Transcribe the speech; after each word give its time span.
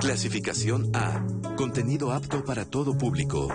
Clasificación 0.00 0.94
A. 0.94 1.26
Contenido 1.56 2.12
apto 2.12 2.44
para 2.44 2.64
todo 2.64 2.96
público. 2.96 3.48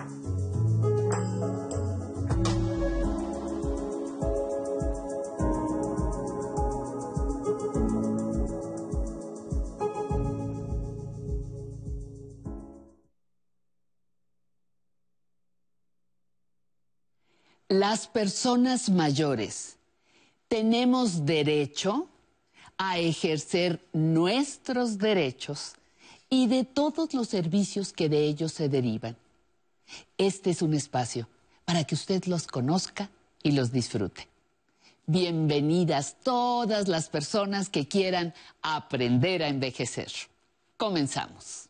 Las 17.69 18.07
personas 18.07 18.89
mayores 18.89 19.77
tenemos 20.49 21.25
derecho 21.25 22.09
a 22.77 22.99
ejercer 22.99 23.83
nuestros 23.93 24.97
derechos 24.97 25.75
y 26.33 26.47
de 26.47 26.63
todos 26.63 27.13
los 27.13 27.27
servicios 27.27 27.93
que 27.93 28.09
de 28.09 28.23
ellos 28.23 28.53
se 28.53 28.67
derivan. 28.67 29.15
Este 30.17 30.49
es 30.49 30.63
un 30.63 30.73
espacio 30.73 31.29
para 31.63 31.83
que 31.83 31.93
usted 31.93 32.25
los 32.25 32.47
conozca 32.47 33.11
y 33.43 33.51
los 33.51 33.71
disfrute. 33.71 34.27
Bienvenidas 35.05 36.17
todas 36.23 36.87
las 36.87 37.09
personas 37.09 37.69
que 37.69 37.87
quieran 37.87 38.33
aprender 38.63 39.43
a 39.43 39.47
envejecer. 39.47 40.11
Comenzamos. 40.75 41.69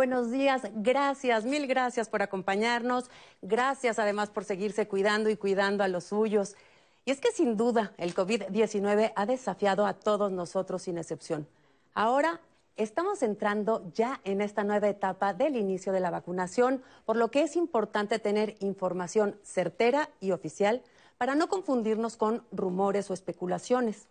Buenos 0.00 0.30
días, 0.30 0.62
gracias, 0.76 1.44
mil 1.44 1.66
gracias 1.66 2.08
por 2.08 2.22
acompañarnos, 2.22 3.10
gracias 3.42 3.98
además 3.98 4.30
por 4.30 4.44
seguirse 4.44 4.88
cuidando 4.88 5.28
y 5.28 5.36
cuidando 5.36 5.84
a 5.84 5.88
los 5.88 6.04
suyos. 6.04 6.56
Y 7.04 7.10
es 7.10 7.20
que 7.20 7.30
sin 7.32 7.58
duda 7.58 7.92
el 7.98 8.14
COVID-19 8.14 9.12
ha 9.14 9.26
desafiado 9.26 9.84
a 9.84 9.92
todos 9.92 10.32
nosotros 10.32 10.80
sin 10.80 10.96
excepción. 10.96 11.46
Ahora 11.92 12.40
estamos 12.76 13.22
entrando 13.22 13.92
ya 13.92 14.22
en 14.24 14.40
esta 14.40 14.64
nueva 14.64 14.88
etapa 14.88 15.34
del 15.34 15.54
inicio 15.54 15.92
de 15.92 16.00
la 16.00 16.10
vacunación, 16.10 16.82
por 17.04 17.18
lo 17.18 17.30
que 17.30 17.42
es 17.42 17.54
importante 17.54 18.18
tener 18.18 18.56
información 18.60 19.36
certera 19.42 20.08
y 20.18 20.30
oficial 20.30 20.82
para 21.18 21.34
no 21.34 21.50
confundirnos 21.50 22.16
con 22.16 22.42
rumores 22.52 23.10
o 23.10 23.12
especulaciones. 23.12 24.06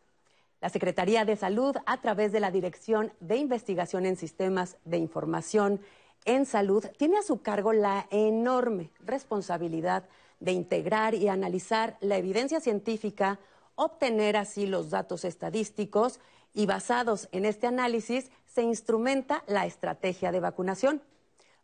La 0.61 0.69
Secretaría 0.69 1.23
de 1.23 1.37
Salud, 1.37 1.77
a 1.85 2.01
través 2.01 2.33
de 2.33 2.41
la 2.41 2.51
Dirección 2.51 3.13
de 3.21 3.37
Investigación 3.37 4.05
en 4.05 4.17
Sistemas 4.17 4.75
de 4.83 4.97
Información 4.97 5.79
en 6.25 6.45
Salud, 6.45 6.85
tiene 6.97 7.17
a 7.17 7.23
su 7.23 7.41
cargo 7.41 7.71
la 7.71 8.07
enorme 8.11 8.91
responsabilidad 8.99 10.03
de 10.41 10.51
integrar 10.51 11.15
y 11.15 11.29
analizar 11.29 11.97
la 12.01 12.17
evidencia 12.17 12.59
científica, 12.59 13.39
obtener 13.75 14.35
así 14.35 14.65
los 14.65 14.89
datos 14.89 15.23
estadísticos 15.23 16.19
y 16.53 16.65
basados 16.65 17.29
en 17.31 17.45
este 17.45 17.67
análisis 17.67 18.29
se 18.45 18.61
instrumenta 18.61 19.43
la 19.47 19.65
estrategia 19.65 20.33
de 20.33 20.41
vacunación. 20.41 21.01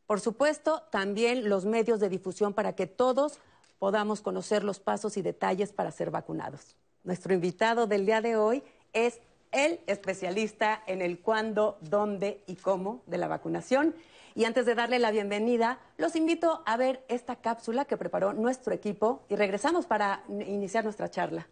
Por 0.08 0.22
supuesto, 0.22 0.84
también 0.90 1.50
los 1.50 1.66
medios 1.66 2.00
de 2.00 2.08
difusión 2.08 2.54
para 2.54 2.76
que 2.76 2.88
todos 2.88 3.40
podamos 3.78 4.22
conocer 4.22 4.64
los 4.64 4.80
pasos 4.80 5.18
y 5.18 5.22
detalles 5.22 5.74
para 5.74 5.92
ser 5.92 6.12
vacunados. 6.12 6.78
Nuestro 7.04 7.34
invitado 7.34 7.88
del 7.88 8.06
día 8.06 8.22
de 8.22 8.36
hoy 8.36 8.64
es 8.96 9.20
el 9.52 9.80
especialista 9.86 10.82
en 10.88 11.04
el 11.04 11.20
cuándo, 11.20 11.78
dónde 11.82 12.42
y 12.48 12.56
cómo 12.56 13.04
de 13.06 13.20
la 13.20 13.28
vacunación. 13.28 13.94
Y 14.34 14.46
antes 14.46 14.66
de 14.66 14.76
darle 14.76 15.00
la 15.00 15.12
bienvenida, 15.12 15.80
los 15.98 16.16
invito 16.16 16.64
a 16.66 16.76
ver 16.76 17.06
esta 17.08 17.36
cápsula 17.36 17.86
que 17.86 17.96
preparó 17.96 18.34
nuestro 18.34 18.74
equipo 18.74 19.24
y 19.30 19.36
regresamos 19.36 19.86
para 19.86 20.24
iniciar 20.28 20.84
nuestra 20.84 21.10
charla. 21.10 21.48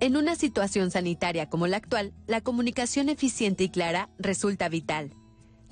En 0.00 0.16
una 0.16 0.34
situación 0.34 0.90
sanitaria 0.90 1.48
como 1.48 1.68
la 1.68 1.76
actual, 1.76 2.12
la 2.26 2.40
comunicación 2.40 3.08
eficiente 3.08 3.64
y 3.64 3.68
clara 3.68 4.08
resulta 4.18 4.68
vital. 4.68 5.14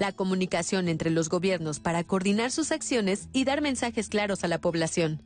La 0.00 0.12
comunicación 0.12 0.88
entre 0.88 1.10
los 1.10 1.28
gobiernos 1.28 1.78
para 1.78 2.04
coordinar 2.04 2.50
sus 2.50 2.72
acciones 2.72 3.28
y 3.34 3.44
dar 3.44 3.60
mensajes 3.60 4.08
claros 4.08 4.42
a 4.44 4.48
la 4.48 4.58
población. 4.58 5.20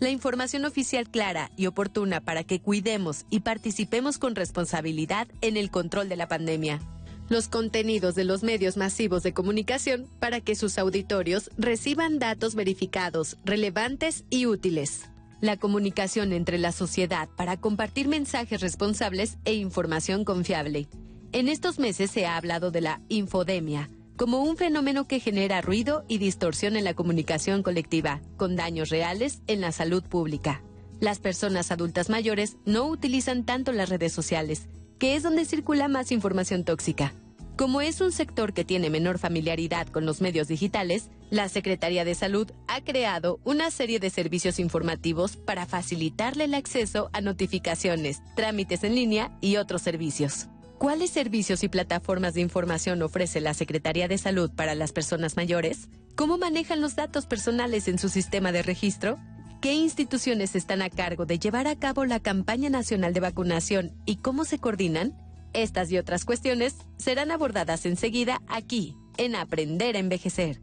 La 0.00 0.10
información 0.10 0.64
oficial 0.64 1.08
clara 1.08 1.52
y 1.56 1.66
oportuna 1.66 2.20
para 2.20 2.42
que 2.42 2.60
cuidemos 2.60 3.26
y 3.30 3.40
participemos 3.40 4.18
con 4.18 4.34
responsabilidad 4.34 5.28
en 5.40 5.56
el 5.56 5.70
control 5.70 6.08
de 6.08 6.16
la 6.16 6.26
pandemia. 6.26 6.80
Los 7.28 7.46
contenidos 7.46 8.16
de 8.16 8.24
los 8.24 8.42
medios 8.42 8.76
masivos 8.76 9.22
de 9.22 9.32
comunicación 9.32 10.08
para 10.18 10.40
que 10.40 10.56
sus 10.56 10.78
auditorios 10.78 11.48
reciban 11.56 12.18
datos 12.18 12.56
verificados, 12.56 13.38
relevantes 13.44 14.24
y 14.30 14.46
útiles 14.46 15.04
la 15.40 15.56
comunicación 15.56 16.32
entre 16.32 16.58
la 16.58 16.72
sociedad 16.72 17.28
para 17.36 17.56
compartir 17.56 18.08
mensajes 18.08 18.60
responsables 18.60 19.38
e 19.44 19.54
información 19.54 20.24
confiable. 20.24 20.88
En 21.30 21.46
estos 21.46 21.78
meses 21.78 22.10
se 22.10 22.26
ha 22.26 22.36
hablado 22.36 22.72
de 22.72 22.80
la 22.80 23.00
infodemia 23.08 23.88
como 24.18 24.42
un 24.42 24.56
fenómeno 24.56 25.06
que 25.06 25.20
genera 25.20 25.60
ruido 25.60 26.04
y 26.08 26.18
distorsión 26.18 26.74
en 26.76 26.82
la 26.82 26.94
comunicación 26.94 27.62
colectiva, 27.62 28.20
con 28.36 28.56
daños 28.56 28.90
reales 28.90 29.42
en 29.46 29.60
la 29.60 29.70
salud 29.70 30.02
pública. 30.02 30.60
Las 30.98 31.20
personas 31.20 31.70
adultas 31.70 32.10
mayores 32.10 32.56
no 32.64 32.86
utilizan 32.88 33.46
tanto 33.46 33.70
las 33.70 33.88
redes 33.88 34.12
sociales, 34.12 34.66
que 34.98 35.14
es 35.14 35.22
donde 35.22 35.44
circula 35.44 35.86
más 35.86 36.10
información 36.10 36.64
tóxica. 36.64 37.14
Como 37.56 37.80
es 37.80 38.00
un 38.00 38.10
sector 38.10 38.52
que 38.52 38.64
tiene 38.64 38.90
menor 38.90 39.18
familiaridad 39.18 39.86
con 39.86 40.04
los 40.04 40.20
medios 40.20 40.48
digitales, 40.48 41.10
la 41.30 41.48
Secretaría 41.48 42.04
de 42.04 42.16
Salud 42.16 42.50
ha 42.66 42.82
creado 42.82 43.38
una 43.44 43.70
serie 43.70 44.00
de 44.00 44.10
servicios 44.10 44.58
informativos 44.58 45.36
para 45.36 45.64
facilitarle 45.64 46.44
el 46.44 46.54
acceso 46.54 47.08
a 47.12 47.20
notificaciones, 47.20 48.20
trámites 48.34 48.82
en 48.82 48.96
línea 48.96 49.38
y 49.40 49.56
otros 49.56 49.82
servicios. 49.82 50.48
¿Cuáles 50.78 51.10
servicios 51.10 51.64
y 51.64 51.68
plataformas 51.68 52.34
de 52.34 52.40
información 52.40 53.02
ofrece 53.02 53.40
la 53.40 53.52
Secretaría 53.52 54.06
de 54.06 54.16
Salud 54.16 54.48
para 54.54 54.76
las 54.76 54.92
personas 54.92 55.36
mayores? 55.36 55.88
¿Cómo 56.14 56.38
manejan 56.38 56.80
los 56.80 56.94
datos 56.94 57.26
personales 57.26 57.88
en 57.88 57.98
su 57.98 58.08
sistema 58.08 58.52
de 58.52 58.62
registro? 58.62 59.18
¿Qué 59.60 59.74
instituciones 59.74 60.54
están 60.54 60.82
a 60.82 60.88
cargo 60.88 61.26
de 61.26 61.40
llevar 61.40 61.66
a 61.66 61.74
cabo 61.74 62.04
la 62.04 62.20
campaña 62.20 62.70
nacional 62.70 63.12
de 63.12 63.18
vacunación 63.18 63.92
y 64.06 64.18
cómo 64.18 64.44
se 64.44 64.60
coordinan? 64.60 65.18
Estas 65.52 65.90
y 65.90 65.98
otras 65.98 66.24
cuestiones 66.24 66.76
serán 66.96 67.32
abordadas 67.32 67.84
enseguida 67.84 68.40
aquí, 68.46 68.96
en 69.16 69.34
Aprender 69.34 69.96
a 69.96 69.98
Envejecer. 69.98 70.60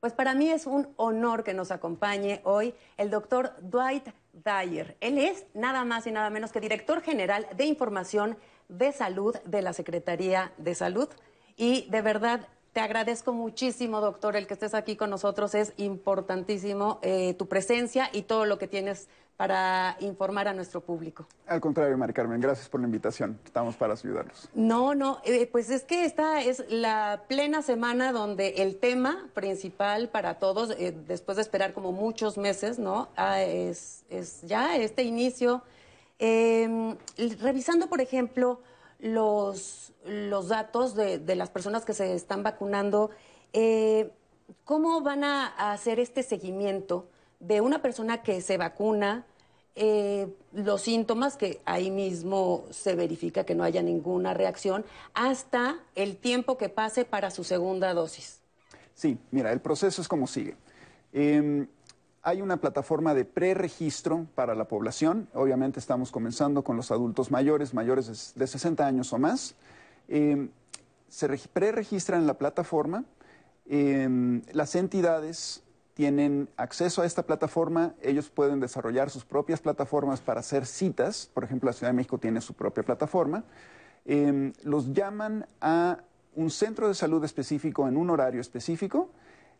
Pues 0.00 0.12
para 0.12 0.34
mí 0.34 0.50
es 0.50 0.66
un 0.66 0.88
honor 0.96 1.44
que 1.44 1.54
nos 1.54 1.70
acompañe 1.70 2.42
hoy 2.44 2.74
el 2.98 3.08
doctor 3.10 3.54
Dwight 3.62 4.04
Dyer. 4.32 4.96
Él 5.00 5.18
es 5.18 5.46
nada 5.54 5.84
más 5.84 6.06
y 6.06 6.10
nada 6.10 6.30
menos 6.30 6.52
que 6.52 6.60
director 6.60 7.02
general 7.02 7.46
de 7.56 7.64
Información 7.64 8.36
de 8.68 8.92
Salud 8.92 9.36
de 9.44 9.62
la 9.62 9.72
Secretaría 9.72 10.52
de 10.58 10.74
Salud. 10.74 11.08
Y 11.56 11.88
de 11.90 12.02
verdad 12.02 12.48
te 12.72 12.80
agradezco 12.80 13.32
muchísimo, 13.32 14.00
doctor, 14.00 14.36
el 14.36 14.46
que 14.46 14.54
estés 14.54 14.74
aquí 14.74 14.94
con 14.94 15.10
nosotros. 15.10 15.54
Es 15.54 15.72
importantísimo 15.78 17.00
eh, 17.02 17.34
tu 17.34 17.48
presencia 17.48 18.10
y 18.12 18.22
todo 18.22 18.44
lo 18.44 18.58
que 18.58 18.68
tienes 18.68 19.08
para 19.38 19.96
informar 20.00 20.48
a 20.48 20.52
nuestro 20.52 20.80
público. 20.80 21.24
Al 21.46 21.60
contrario, 21.60 21.96
Mari 21.96 22.12
Carmen, 22.12 22.40
gracias 22.40 22.68
por 22.68 22.80
la 22.80 22.86
invitación. 22.86 23.38
Estamos 23.44 23.76
para 23.76 23.92
ayudarlos. 23.92 24.48
No, 24.52 24.96
no, 24.96 25.20
eh, 25.24 25.46
pues 25.46 25.70
es 25.70 25.84
que 25.84 26.04
esta 26.04 26.42
es 26.42 26.64
la 26.68 27.22
plena 27.28 27.62
semana 27.62 28.10
donde 28.10 28.48
el 28.56 28.80
tema 28.80 29.28
principal 29.34 30.08
para 30.08 30.40
todos, 30.40 30.72
eh, 30.72 30.92
después 31.06 31.36
de 31.36 31.42
esperar 31.42 31.72
como 31.72 31.92
muchos 31.92 32.36
meses, 32.36 32.80
¿no? 32.80 33.10
Ah, 33.16 33.40
es, 33.40 34.02
ya 34.42 34.76
este 34.76 35.04
inicio. 35.04 35.62
Em, 36.18 36.96
revisando, 37.40 37.88
por 37.88 38.00
ejemplo, 38.00 38.60
los, 38.98 39.92
los 40.04 40.48
datos 40.48 40.96
de, 40.96 41.20
de, 41.20 41.36
las 41.36 41.48
personas 41.48 41.84
que 41.84 41.94
se 41.94 42.12
están 42.12 42.42
vacunando, 42.42 43.10
eh, 43.52 44.10
¿cómo 44.64 45.00
van 45.00 45.22
a 45.22 45.70
hacer 45.70 46.00
este 46.00 46.24
seguimiento? 46.24 47.06
De 47.40 47.60
una 47.60 47.82
persona 47.82 48.22
que 48.22 48.40
se 48.40 48.56
vacuna, 48.56 49.26
eh, 49.74 50.34
los 50.52 50.82
síntomas, 50.82 51.36
que 51.36 51.60
ahí 51.64 51.90
mismo 51.90 52.64
se 52.70 52.94
verifica 52.96 53.44
que 53.44 53.54
no 53.54 53.62
haya 53.62 53.82
ninguna 53.82 54.34
reacción, 54.34 54.84
hasta 55.14 55.78
el 55.94 56.16
tiempo 56.16 56.58
que 56.58 56.68
pase 56.68 57.04
para 57.04 57.30
su 57.30 57.44
segunda 57.44 57.94
dosis. 57.94 58.40
Sí, 58.94 59.18
mira, 59.30 59.52
el 59.52 59.60
proceso 59.60 60.02
es 60.02 60.08
como 60.08 60.26
sigue. 60.26 60.56
Em, 61.12 61.68
hay 62.22 62.42
una 62.42 62.56
plataforma 62.56 63.14
de 63.14 63.24
preregistro 63.24 64.26
para 64.34 64.56
la 64.56 64.66
población. 64.66 65.28
Obviamente 65.32 65.78
estamos 65.78 66.10
comenzando 66.10 66.64
con 66.64 66.76
los 66.76 66.90
adultos 66.90 67.30
mayores, 67.30 67.72
mayores 67.72 68.34
de 68.34 68.46
60 68.46 68.84
años 68.84 69.12
o 69.12 69.18
más. 69.18 69.54
Eh, 70.08 70.48
se 71.08 71.28
preregistran 71.52 72.22
en 72.22 72.26
la 72.26 72.34
plataforma 72.34 73.04
Em, 73.70 74.40
las 74.52 74.74
entidades 74.74 75.62
tienen 75.98 76.48
acceso 76.56 77.02
a 77.02 77.06
esta 77.06 77.24
plataforma, 77.24 77.92
ellos 78.00 78.30
pueden 78.30 78.60
desarrollar 78.60 79.10
sus 79.10 79.24
propias 79.24 79.58
plataformas 79.58 80.20
para 80.20 80.38
hacer 80.38 80.64
citas, 80.64 81.28
por 81.34 81.42
ejemplo, 81.42 81.66
la 81.66 81.72
Ciudad 81.72 81.90
de 81.90 81.96
México 81.96 82.18
tiene 82.18 82.40
su 82.40 82.54
propia 82.54 82.84
plataforma, 82.84 83.42
em, 84.04 84.52
los 84.62 84.92
llaman 84.92 85.48
a 85.60 85.98
un 86.36 86.50
centro 86.50 86.86
de 86.86 86.94
salud 86.94 87.24
específico 87.24 87.88
en 87.88 87.96
un 87.96 88.10
horario 88.10 88.40
específico, 88.40 89.10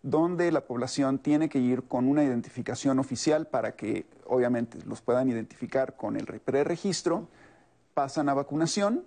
donde 0.04 0.52
la 0.52 0.60
población 0.60 1.18
tiene 1.18 1.48
que 1.48 1.58
ir 1.58 1.82
con 1.88 2.06
una 2.06 2.22
identificación 2.22 3.00
oficial 3.00 3.48
para 3.48 3.74
que 3.74 4.06
obviamente 4.24 4.78
los 4.86 5.00
puedan 5.00 5.28
identificar 5.28 5.96
con 5.96 6.14
el 6.14 6.24
preregistro, 6.38 7.26
pasan 7.94 8.28
a 8.28 8.34
vacunación, 8.34 9.02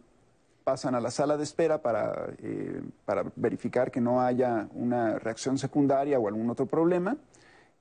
pasan 0.64 0.96
a 0.96 1.02
la 1.02 1.12
sala 1.12 1.38
de 1.38 1.44
espera 1.44 1.82
para, 1.82 2.34
eh, 2.40 2.82
para 3.06 3.26
verificar 3.36 3.92
que 3.92 4.02
no 4.02 4.22
haya 4.22 4.68
una 4.74 5.20
reacción 5.20 5.58
secundaria 5.58 6.20
o 6.20 6.28
algún 6.28 6.50
otro 6.50 6.66
problema 6.66 7.18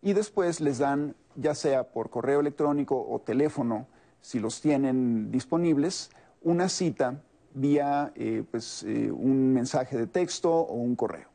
y 0.02 0.12
después 0.12 0.60
les 0.60 0.78
dan, 0.78 1.14
ya 1.36 1.54
sea 1.54 1.84
por 1.84 2.10
correo 2.10 2.40
electrónico 2.40 3.06
o 3.08 3.20
teléfono, 3.20 3.86
si 4.20 4.38
los 4.38 4.60
tienen 4.60 5.30
disponibles, 5.30 6.10
una 6.42 6.68
cita 6.68 7.20
vía 7.54 8.12
eh, 8.14 8.44
pues, 8.50 8.82
eh, 8.84 9.10
un 9.10 9.52
mensaje 9.52 9.96
de 9.96 10.06
texto 10.06 10.52
o 10.52 10.74
un 10.74 10.96
correo. 10.96 11.28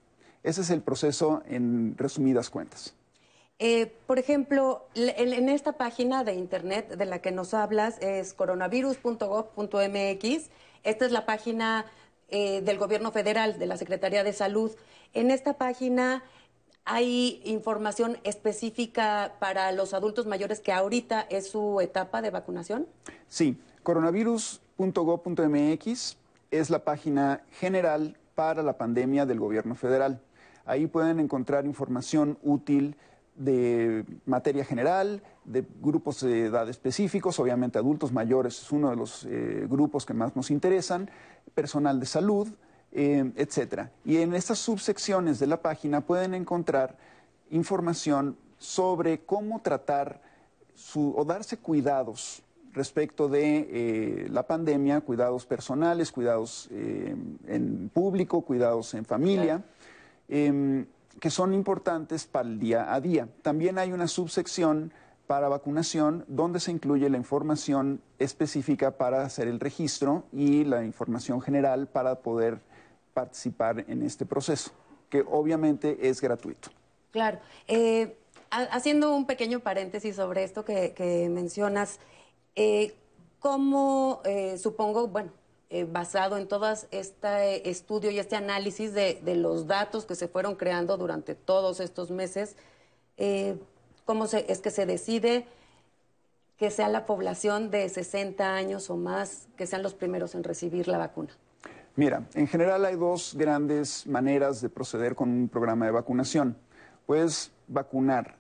Ese 0.44 0.62
es 0.62 0.70
el 0.70 0.82
proceso 0.82 1.42
en 1.48 1.96
resumidas 1.98 2.50
cuentas. 2.50 2.94
Por 4.06 4.20
ejemplo, 4.20 4.86
en, 4.96 5.48
esta 5.48 5.72
página 5.74 6.26
de 6.26 6.36
internet 6.36 6.98
de 6.98 7.06
la 7.06 7.20
que 7.20 7.32
nos 7.32 7.54
hablas 7.54 7.98
es 8.02 8.34
coronavirus.gov.mx. 8.34 10.50
Esta 10.86 11.06
es 11.06 11.12
la 11.12 11.26
página 11.26 11.86
del 12.32 12.78
gobierno 12.78 13.12
federal, 13.12 13.60
de 13.60 13.66
la 13.66 13.78
Secretaría 13.78 14.24
de 14.24 14.34
Salud. 14.34 14.72
En 15.14 15.32
esta 15.32 15.54
página 15.54 16.24
hay 16.86 17.42
información 17.44 18.18
específica 18.24 19.34
para 19.40 19.72
los 19.72 19.94
adultos 19.94 20.28
mayores 20.28 20.60
que 20.60 20.72
ahorita 20.72 21.22
es 21.22 21.50
su 21.50 21.82
etapa 21.82 22.22
de 22.22 22.30
vacunación. 22.30 22.88
Sí, 23.28 23.58
coronavirus 23.84 24.62
.gov.mx 24.78 26.18
es 26.52 26.70
la 26.70 26.80
página 26.84 27.42
general 27.60 28.18
para 28.36 28.62
la 28.62 28.78
pandemia 28.78 29.26
del 29.26 29.40
gobierno 29.40 29.74
federal. 29.76 30.22
Ahí 30.66 30.86
pueden 30.88 31.20
encontrar 31.20 31.66
información 31.66 32.38
útil 32.44 32.96
de 33.36 34.06
materia 34.26 34.64
general, 34.64 35.22
de 35.46 35.66
grupos 35.82 36.22
de 36.22 36.46
edad 36.46 36.68
específicos, 36.70 37.40
obviamente 37.40 37.78
adultos 37.78 38.12
mayores 38.12 38.62
es 38.62 38.72
uno 38.72 38.90
de 38.90 38.96
los 38.96 39.26
eh, 39.26 39.66
grupos 39.70 40.06
que 40.06 40.14
más 40.14 40.36
nos 40.36 40.52
interesan, 40.52 41.10
personal 41.54 42.00
de 42.00 42.06
salud, 42.06 42.48
eh, 42.92 43.32
etcétera. 43.36 43.92
Y 44.04 44.18
en 44.18 44.34
estas 44.34 44.60
subsecciones 44.60 45.40
de 45.40 45.48
la 45.48 45.62
página 45.62 46.02
pueden 46.02 46.34
encontrar 46.34 46.98
información 47.52 48.38
sobre 48.58 49.20
cómo 49.20 49.62
tratar 49.62 50.22
o 50.96 51.26
darse 51.26 51.58
cuidados 51.58 52.42
respecto 52.76 53.30
de 53.30 53.68
eh, 53.70 54.28
la 54.30 54.44
pandemia, 54.44 55.02
cuidados 55.02 55.46
personales, 55.46 56.12
cuidados 56.12 56.68
eh, 56.72 57.16
en 57.48 57.90
público, 57.94 58.42
cuidados 58.42 58.94
en 58.94 59.06
familia, 59.06 59.64
em, 60.28 60.86
que 61.20 61.30
son 61.30 61.54
importantes 61.54 62.26
para 62.26 62.48
el 62.48 62.60
día 62.60 62.94
a 62.94 63.00
día. 63.00 63.30
También 63.42 63.78
hay 63.78 63.94
una 63.94 64.08
subsección 64.08 64.92
para 65.28 65.48
vacunación 65.48 66.26
donde 66.28 66.60
se 66.60 66.72
incluye 66.72 67.10
la 67.10 67.18
información 67.18 68.02
específica 68.20 68.92
para 68.98 69.24
hacer 69.24 69.48
el 69.48 69.60
registro 69.60 70.24
y 70.32 70.64
la 70.64 70.84
información 70.84 71.42
general 71.42 71.88
para 71.88 72.20
poder 72.20 72.60
participar 73.14 73.86
en 73.88 74.04
este 74.04 74.26
proceso, 74.26 74.72
que 75.10 75.24
obviamente 75.28 76.08
es 76.08 76.22
gratuito. 76.22 76.70
Claro. 77.12 77.40
Eh, 77.68 78.18
haciendo 78.52 79.16
un 79.16 79.26
pequeño 79.26 79.62
paréntesis 79.62 80.16
sobre 80.16 80.44
esto 80.44 80.66
que 80.66 81.28
mencionas, 81.32 82.00
eh, 82.56 82.96
¿Cómo, 83.40 84.22
eh, 84.26 84.58
supongo, 84.58 85.08
bueno, 85.08 85.32
eh, 85.70 85.84
basado 85.84 86.38
en 86.38 86.48
todo 86.48 86.68
este 86.90 87.70
estudio 87.70 88.10
y 88.10 88.18
este 88.18 88.36
análisis 88.36 88.94
de, 88.94 89.22
los 89.36 89.68
datos 89.68 90.06
que 90.06 90.16
se 90.16 90.28
fueron 90.28 90.56
creando 90.56 90.98
durante 90.98 91.36
todos 91.36 91.80
estos 91.80 92.10
meses, 92.10 92.56
cómo 94.06 94.26
es 94.26 94.62
que 94.62 94.72
se 94.72 94.86
decide 94.86 95.46
que 96.58 96.72
sea 96.72 96.88
la 96.88 97.06
población 97.06 97.70
de 97.70 97.90
60 97.90 98.56
años 98.56 98.90
o 98.90 98.96
más 98.96 99.48
que 99.58 99.68
sean 99.68 99.84
los 99.84 99.94
primeros 99.94 100.36
en 100.36 100.44
recibir 100.44 100.88
la 100.88 100.98
vacuna? 100.98 101.30
Mira, 101.98 102.24
en 102.34 102.48
general 102.48 102.86
hay 102.86 102.96
dos 102.96 103.36
grandes 103.36 104.08
maneras 104.08 104.62
de 104.62 104.70
proceder 104.70 105.16
con 105.16 105.30
un 105.30 105.50
programa 105.50 105.86
de 105.86 105.92
vacunación. 105.92 106.58
Puedes 107.06 107.52
vacunar 107.68 108.36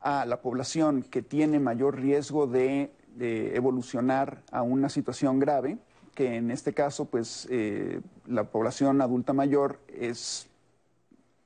a 0.00 0.26
la 0.26 0.42
población 0.42 1.02
que 1.02 1.22
tiene 1.22 1.58
mayor 1.58 1.98
riesgo 1.98 2.46
de 2.46 2.90
de 3.14 3.56
evolucionar 3.56 4.42
a 4.50 4.62
una 4.62 4.88
situación 4.88 5.38
grave, 5.38 5.78
que 6.14 6.36
en 6.36 6.50
este 6.50 6.72
caso, 6.72 7.06
pues 7.06 7.46
eh, 7.50 8.00
la 8.26 8.44
población 8.44 9.00
adulta 9.00 9.32
mayor 9.32 9.80
es 9.88 10.48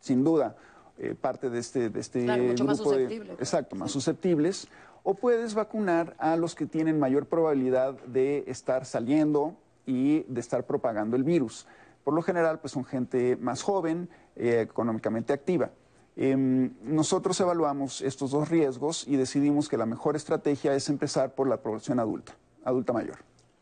sin 0.01 0.25
duda 0.25 0.57
eh, 0.99 1.15
parte 1.15 1.51
de 1.51 1.59
este, 1.59 1.91
de 1.91 2.01
este 2.01 2.25
grupo 2.25 2.65
más 2.65 2.79
de, 2.83 3.17
exacto, 3.39 3.77
más 3.77 3.91
susceptibles, 3.91 4.69
o 5.03 5.15
puedes 5.15 5.55
vacunar 5.55 6.15
a 6.19 6.37
los 6.37 6.55
que 6.55 6.67
tienen 6.67 6.99
mayor 6.99 7.27
probabilidad 7.27 7.95
de 8.07 8.45
estar 8.47 8.85
saliendo 8.85 9.57
y 9.87 10.25
de 10.25 10.41
estar 10.41 10.67
propagando 10.67 11.17
el 11.17 11.25
virus. 11.25 11.67
Por 12.05 12.15
lo 12.15 12.23
general, 12.23 12.59
pues 12.61 12.73
son 12.73 12.85
gente 12.85 13.37
más 13.37 13.63
joven, 13.63 14.09
eh, 14.37 14.61
económicamente 14.61 15.33
activa. 15.33 15.71
Em, 16.17 16.73
nosotros 16.83 17.39
evaluamos 17.41 18.01
estos 18.01 18.33
dos 18.33 18.49
riesgos 18.49 19.07
y 19.07 19.17
decidimos 19.17 19.69
que 19.69 19.77
la 19.77 19.87
mejor 19.87 20.17
estrategia 20.17 20.75
es 20.75 20.89
empezar 20.89 21.35
por 21.35 21.49
la 21.49 21.59
población 21.59 22.01
adulta, 22.01 22.35
adulta 22.65 22.93
mayor. 22.93 23.19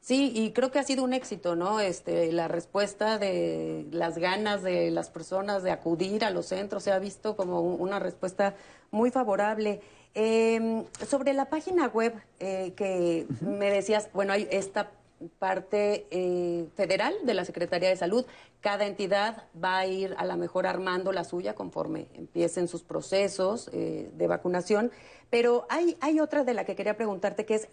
Sí, 0.06 0.30
y 0.36 0.52
creo 0.52 0.70
que 0.70 0.78
ha 0.78 0.84
sido 0.84 1.02
un 1.02 1.12
éxito, 1.12 1.56
¿no? 1.56 1.80
Este, 1.80 2.30
la 2.30 2.46
respuesta 2.46 3.18
de 3.18 3.88
las 3.90 4.18
ganas 4.18 4.62
de 4.62 4.92
las 4.92 5.10
personas 5.10 5.64
de 5.64 5.72
acudir 5.72 6.24
a 6.24 6.30
los 6.30 6.46
centros 6.46 6.84
se 6.84 6.92
ha 6.92 7.00
visto 7.00 7.34
como 7.34 7.60
una 7.60 7.98
respuesta 7.98 8.54
muy 8.92 9.10
favorable. 9.10 9.80
Em, 10.14 10.84
sobre 11.08 11.32
la 11.32 11.46
página 11.46 11.88
web 11.88 12.14
eh, 12.38 12.72
que 12.76 13.26
me 13.40 13.68
decías, 13.68 14.08
bueno, 14.12 14.32
hay 14.32 14.46
esta 14.52 14.92
parte 15.40 16.06
eh, 16.12 16.68
federal 16.76 17.12
de 17.24 17.34
la 17.34 17.44
Secretaría 17.44 17.88
de 17.88 17.96
Salud. 17.96 18.24
Cada 18.60 18.86
entidad 18.86 19.48
va 19.60 19.78
a 19.78 19.86
ir 19.86 20.14
a 20.18 20.24
la 20.24 20.36
mejor 20.36 20.68
armando 20.68 21.10
la 21.10 21.24
suya 21.24 21.56
conforme 21.56 22.06
empiecen 22.14 22.68
sus 22.68 22.84
procesos 22.84 23.70
eh, 23.72 24.08
de 24.14 24.26
vacunación. 24.28 24.92
Pero 25.30 25.66
hay, 25.68 25.96
hay 26.00 26.20
otra 26.20 26.44
de 26.44 26.54
la 26.54 26.64
que 26.64 26.76
quería 26.76 26.96
preguntarte 26.96 27.44
que 27.44 27.56
es 27.56 27.66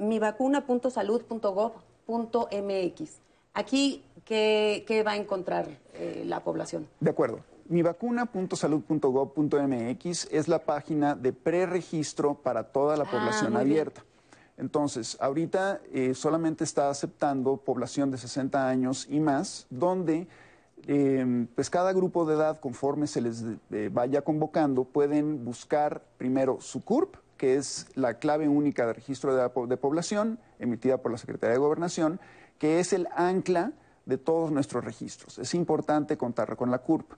mivacuna.salud.gov.mx. 2.08 3.20
Aquí, 3.54 4.04
¿qué, 4.26 5.04
va 5.06 5.12
a 5.12 5.18
encontrar 5.18 5.68
eh, 5.94 6.24
la 6.26 6.40
población? 6.42 6.88
De 7.00 7.12
acuerdo. 7.12 7.40
Mivacuna.salud.gov.mx 7.70 10.28
es 10.32 10.48
la 10.48 10.60
página 10.60 11.16
de 11.16 11.34
preregistro 11.34 12.36
para 12.36 12.64
toda 12.64 12.96
la 12.98 13.06
ah, 13.06 13.12
población 13.12 13.56
abierta. 13.56 14.04
Entonces, 14.58 15.18
ahorita 15.20 15.82
eh, 15.92 16.14
solamente 16.14 16.64
está 16.64 16.90
aceptando 16.90 17.58
población 17.58 18.12
de 18.12 18.18
60 18.18 18.68
años 18.68 19.08
y 19.10 19.20
más, 19.20 19.66
donde 19.70 20.28
em, 20.86 21.48
pues 21.48 21.70
cada 21.70 21.94
grupo 21.94 22.26
de 22.26 22.36
edad, 22.36 22.60
conforme 22.60 23.08
se 23.08 23.22
les 23.22 23.46
eh, 23.72 23.90
vaya 23.92 24.22
convocando, 24.22 24.84
pueden 24.84 25.46
buscar 25.46 26.04
primero 26.18 26.60
su 26.60 26.84
CURP, 26.84 27.16
que 27.44 27.58
es 27.58 27.88
la 27.96 28.20
clave 28.20 28.48
única 28.48 28.88
de 28.88 28.94
registro 28.94 29.36
de, 29.36 29.76
población 29.76 30.40
emitida 30.60 31.00
por 31.00 31.12
la 31.12 31.18
Secretaría 31.18 31.52
de 31.52 31.60
Gobernación, 31.60 32.22
que 32.58 32.80
es 32.80 32.94
el 32.94 33.10
ancla 33.18 33.74
de 34.06 34.18
todos 34.18 34.50
nuestros 34.50 34.86
registros. 34.86 35.40
Es 35.40 35.54
importante 35.54 36.16
contar 36.16 36.56
con 36.56 36.72
la 36.72 36.78
CURP. 36.78 37.12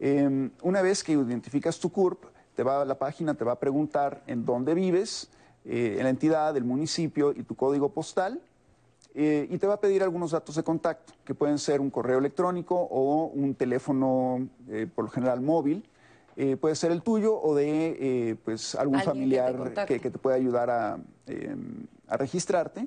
Em, 0.00 0.50
una 0.64 0.82
vez 0.82 1.04
que 1.04 1.12
identificas 1.12 1.78
tu 1.78 1.92
CURP, 1.92 2.24
te 2.56 2.64
va, 2.64 2.84
la 2.84 2.98
página 2.98 3.34
te 3.34 3.44
va 3.44 3.52
a 3.52 3.60
preguntar 3.60 4.24
en 4.26 4.44
dónde 4.44 4.74
vives, 4.74 5.30
eh, 5.64 5.94
en 5.98 6.02
la 6.02 6.10
entidad, 6.10 6.56
el 6.56 6.64
municipio 6.64 7.30
y 7.30 7.44
tu 7.44 7.54
código 7.54 7.90
postal. 7.90 8.40
Eh, 9.14 9.46
y 9.48 9.58
te 9.58 9.68
va 9.68 9.74
a 9.74 9.80
pedir 9.80 10.02
algunos 10.02 10.32
datos 10.32 10.56
de 10.56 10.64
contacto, 10.64 11.12
que 11.24 11.36
pueden 11.36 11.60
ser 11.60 11.80
un 11.80 11.90
correo 11.90 12.18
electrónico 12.18 12.74
o 12.74 13.26
un 13.26 13.54
teléfono, 13.54 14.48
eh, 14.70 14.88
por 14.92 15.04
lo 15.04 15.10
general 15.12 15.40
móvil. 15.40 15.88
Puede 16.60 16.74
ser 16.76 16.92
el 16.92 17.02
tuyo 17.02 17.40
o 17.40 17.54
de 17.54 18.36
pues, 18.44 18.74
algún 18.74 19.00
familiar 19.00 19.86
que, 19.86 19.98
te 19.98 20.18
pueda 20.18 20.36
ayudar 20.36 20.70
a, 20.70 20.98
a 22.06 22.16
registrarte. 22.16 22.86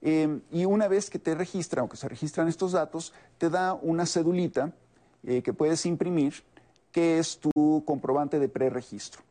y 0.00 0.64
una 0.64 0.88
vez 0.88 1.10
que 1.10 1.18
te 1.18 1.34
registran 1.34 1.86
o 1.86 1.88
que 1.88 1.96
se 1.96 2.08
registran 2.08 2.48
estos 2.48 2.72
datos, 2.72 3.12
te 3.38 3.50
da 3.50 3.74
una 3.74 4.06
cedulita 4.06 4.72
que 5.24 5.52
puedes 5.52 5.84
imprimir, 5.86 6.44
que 6.92 7.18
es 7.18 7.38
tu 7.38 7.82
comprobante 7.84 8.38
de 8.38 8.48
preregistro. 8.48 9.22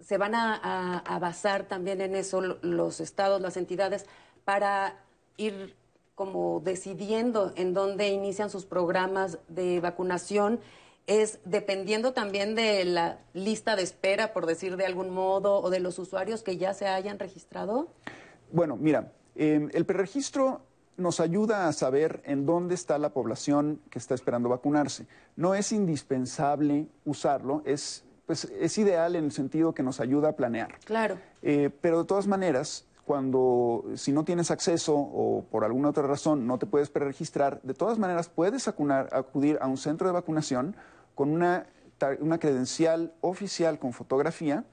se 0.00 0.18
van 0.18 0.34
a, 0.34 1.18
basar 1.20 1.64
también 1.64 2.02
en 2.02 2.14
eso 2.14 2.42
los 2.42 3.00
estados, 3.00 3.40
las 3.40 3.56
entidades, 3.56 4.04
para 4.44 5.02
ir 5.38 5.74
como 6.14 6.60
decidiendo 6.60 7.54
en 7.56 7.72
dónde 7.72 8.08
inician 8.08 8.50
sus 8.50 8.66
programas 8.66 9.38
de 9.48 9.80
vacunación 9.80 10.60
es 11.06 11.38
dependiendo 11.44 12.12
también 12.12 12.54
de 12.54 12.84
la 12.84 13.20
lista 13.32 13.76
de 13.76 13.82
espera, 13.82 14.34
por 14.34 14.44
decir 14.46 14.76
de 14.76 14.84
algún 14.84 15.08
modo, 15.10 15.60
o 15.60 15.70
de 15.70 15.80
los 15.80 15.98
usuarios 15.98 16.42
que 16.42 16.58
ya 16.58 16.74
se 16.74 16.86
hayan 16.86 17.18
registrado? 17.18 17.88
Bueno, 18.52 18.76
mira, 18.76 19.14
em, 19.34 19.70
el 19.72 19.86
preregistro 19.86 20.60
nos 21.00 21.20
ayuda 21.20 21.66
a 21.66 21.72
saber 21.72 22.22
en 22.24 22.46
dónde 22.46 22.74
está 22.74 22.98
la 22.98 23.10
población 23.10 23.80
que 23.90 23.98
está 23.98 24.14
esperando 24.14 24.48
vacunarse. 24.48 25.06
No 25.36 25.54
es 25.54 25.72
indispensable 25.72 26.86
usarlo, 27.04 27.62
es, 27.64 28.04
pues, 28.26 28.44
es 28.44 28.78
ideal 28.78 29.16
en 29.16 29.24
el 29.24 29.32
sentido 29.32 29.74
que 29.74 29.82
nos 29.82 30.00
ayuda 30.00 30.30
a 30.30 30.32
planear. 30.32 30.78
Claro. 30.84 31.18
Eh, 31.42 31.70
pero 31.80 32.00
de 32.00 32.04
todas 32.04 32.26
maneras, 32.26 32.84
cuando 33.04 33.84
si 33.96 34.12
no 34.12 34.24
tienes 34.24 34.50
acceso 34.50 34.94
o 34.96 35.44
por 35.50 35.64
alguna 35.64 35.88
otra 35.88 36.06
razón 36.06 36.46
no 36.46 36.58
te 36.58 36.66
puedes 36.66 36.90
preregistrar, 36.90 37.60
de 37.62 37.74
todas 37.74 37.98
maneras 37.98 38.28
puedes 38.28 38.68
acudir 38.68 39.58
a 39.60 39.66
un 39.66 39.78
centro 39.78 40.06
de 40.06 40.12
vacunación 40.12 40.76
con 41.16 41.30
una, 41.30 41.66
una 42.20 42.38
credencial 42.38 43.12
oficial 43.20 43.78
con 43.78 43.92
fotografía 43.92 44.64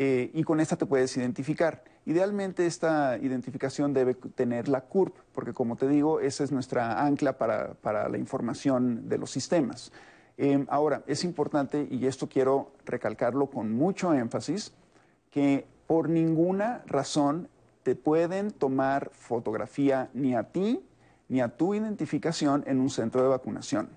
eh, 0.00 0.30
y 0.32 0.44
con 0.44 0.60
esta 0.60 0.76
te 0.76 0.86
puedes 0.86 1.16
identificar. 1.16 1.82
Idealmente 2.06 2.66
esta 2.66 3.18
identificación 3.18 3.92
debe 3.92 4.14
tener 4.14 4.68
la 4.68 4.82
CURP, 4.82 5.12
porque 5.32 5.52
como 5.52 5.74
te 5.74 5.88
digo, 5.88 6.20
esa 6.20 6.44
es 6.44 6.52
nuestra 6.52 7.04
ancla 7.04 7.36
para, 7.36 7.74
para 7.74 8.08
la 8.08 8.16
información 8.16 9.08
de 9.08 9.18
los 9.18 9.32
sistemas. 9.32 9.90
Em, 10.36 10.66
ahora, 10.70 11.02
es 11.08 11.24
importante, 11.24 11.88
y 11.90 12.06
esto 12.06 12.28
quiero 12.28 12.70
recalcarlo 12.84 13.48
con 13.48 13.72
mucho 13.72 14.14
énfasis, 14.14 14.72
que 15.32 15.66
por 15.88 16.08
ninguna 16.08 16.84
razón 16.86 17.48
te 17.82 17.96
pueden 17.96 18.52
tomar 18.52 19.10
fotografía 19.12 20.10
ni 20.14 20.36
a 20.36 20.44
ti 20.44 20.80
ni 21.28 21.40
a 21.40 21.48
tu 21.48 21.74
identificación 21.74 22.62
en 22.68 22.78
un 22.78 22.88
centro 22.88 23.20
de 23.20 23.28
vacunación. 23.28 23.90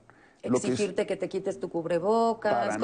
Exigirte 0.43 1.05
que, 1.05 1.15
te 1.17 1.29
quites 1.29 1.60
tu 1.60 1.69
cubrebocas, 1.69 2.77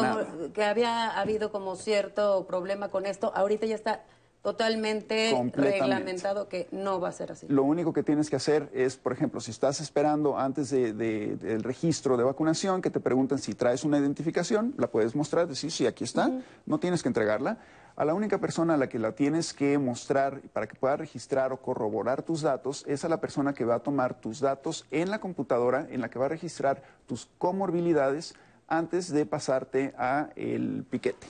que 0.54 0.64
había 0.64 1.20
habido 1.20 1.52
como 1.52 1.76
cierto 1.76 2.46
problema 2.46 2.90
con 2.90 3.06
esto, 3.06 3.32
ahorita 3.36 3.66
ya 3.66 3.76
está 3.76 4.06
totalmente 4.42 5.34
reglamentado 5.54 6.48
que 6.48 6.68
no 6.72 7.00
va 7.00 7.10
a 7.10 7.12
ser 7.12 7.32
así. 7.32 7.48
Lo 7.50 7.64
único 7.64 7.92
que 7.92 8.04
tienes 8.04 8.30
que 8.30 8.36
hacer 8.36 8.70
es, 8.74 8.96
por 8.96 9.12
ejemplo, 9.12 9.42
si 9.42 9.52
estás 9.52 9.82
esperando 9.82 10.38
antes 10.38 10.70
del 10.70 11.64
registro 11.64 12.18
de 12.18 12.24
vacunación, 12.24 12.82
que 12.82 12.90
te 12.90 13.00
pregunten 13.00 13.40
si 13.40 13.54
traes 13.54 13.84
una 13.84 13.98
identificación, 13.98 14.74
la 14.78 14.88
puedes 14.88 15.16
mostrar, 15.16 15.48
decir, 15.48 15.72
sí, 15.72 15.86
aquí 15.86 16.04
está, 16.04 16.32
no 16.66 16.80
tienes 16.80 17.04
que 17.04 17.10
entregarla. 17.10 17.58
A 17.98 18.06
la 18.06 18.14
única 18.14 18.38
persona 18.38 18.76
a 18.76 18.78
la 18.78 18.88
que 18.88 19.00
la 19.00 19.14
tienes 19.14 19.54
que 19.54 19.80
mostrar 19.80 20.40
para 20.54 20.68
que 20.68 20.76
pueda 20.76 20.98
registrar 20.98 21.52
o 21.52 21.58
corroborar 21.58 22.22
tus 22.22 22.42
datos 22.42 22.86
es 22.88 23.04
a 23.04 23.10
la 23.10 23.20
persona 23.20 23.54
que 23.54 23.66
va 23.66 23.76
a 23.76 23.80
tomar 23.80 24.14
tus 24.22 24.40
datos 24.40 24.86
en 24.92 25.10
la 25.10 25.20
computadora, 25.20 25.88
en 25.90 26.02
la 26.02 26.10
que 26.10 26.20
va 26.20 26.28
a 26.28 26.30
registrar 26.30 26.84
tus 27.08 27.28
comorbilidades 27.40 28.36
antes 28.68 29.12
de 29.12 29.26
pasarte 29.26 29.96
a 29.98 30.30
el 30.36 30.86
piquete. 30.88 31.26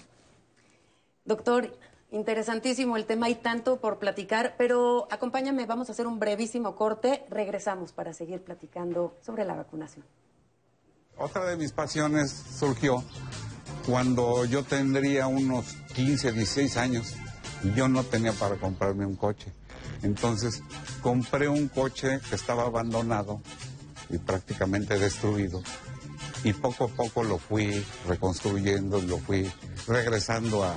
Doctor, 1.23 1.71
interesantísimo 2.11 2.97
el 2.97 3.05
tema 3.05 3.29
y 3.29 3.35
tanto 3.35 3.79
por 3.79 3.99
platicar, 3.99 4.55
pero 4.57 5.07
acompáñame, 5.11 5.65
vamos 5.65 5.89
a 5.89 5.91
hacer 5.91 6.07
un 6.07 6.19
brevísimo 6.19 6.75
corte, 6.75 7.25
regresamos 7.29 7.91
para 7.91 8.13
seguir 8.13 8.41
platicando 8.43 9.17
sobre 9.21 9.45
la 9.45 9.55
vacunación. 9.55 10.05
Otra 11.17 11.45
de 11.45 11.57
mis 11.57 11.71
pasiones 11.71 12.31
surgió 12.31 13.03
cuando 13.85 14.45
yo 14.45 14.63
tendría 14.63 15.27
unos 15.27 15.73
15, 15.95 16.31
16 16.31 16.77
años 16.77 17.15
yo 17.75 17.87
no 17.87 18.03
tenía 18.03 18.33
para 18.33 18.55
comprarme 18.55 19.05
un 19.05 19.15
coche. 19.15 19.51
Entonces 20.03 20.61
compré 21.01 21.47
un 21.47 21.67
coche 21.69 22.19
que 22.29 22.35
estaba 22.35 22.63
abandonado 22.63 23.41
y 24.09 24.17
prácticamente 24.17 24.99
destruido. 24.99 25.61
Y 26.43 26.53
poco 26.53 26.85
a 26.85 26.87
poco 26.87 27.23
lo 27.23 27.39
fui 27.39 27.83
reconstruyendo, 28.07 29.01
lo 29.01 29.17
fui 29.17 29.51
regresando 29.87 30.63
a, 30.63 30.75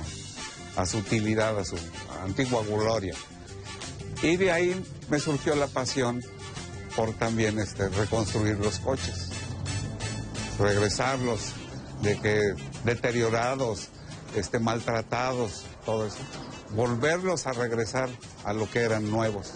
su 0.85 0.97
utilidad, 0.97 1.57
a 1.57 1.65
su 1.65 1.77
antigua 2.23 2.63
gloria. 2.63 3.13
Y 4.21 4.37
de 4.37 4.51
ahí 4.51 4.85
me 5.09 5.19
surgió 5.19 5.55
la 5.55 5.67
pasión 5.67 6.21
por 6.95 7.13
también 7.13 7.59
este, 7.59 7.89
reconstruir 7.89 8.57
los 8.57 8.79
coches, 8.79 9.29
regresarlos, 10.59 11.53
de 12.01 12.19
que 12.19 12.55
deteriorados, 12.83 13.89
este, 14.35 14.59
maltratados, 14.59 15.63
todo 15.85 16.05
eso, 16.05 16.17
volverlos 16.71 17.47
a 17.47 17.53
regresar 17.53 18.09
a 18.43 18.53
lo 18.53 18.69
que 18.69 18.79
eran 18.79 19.09
nuevos. 19.09 19.53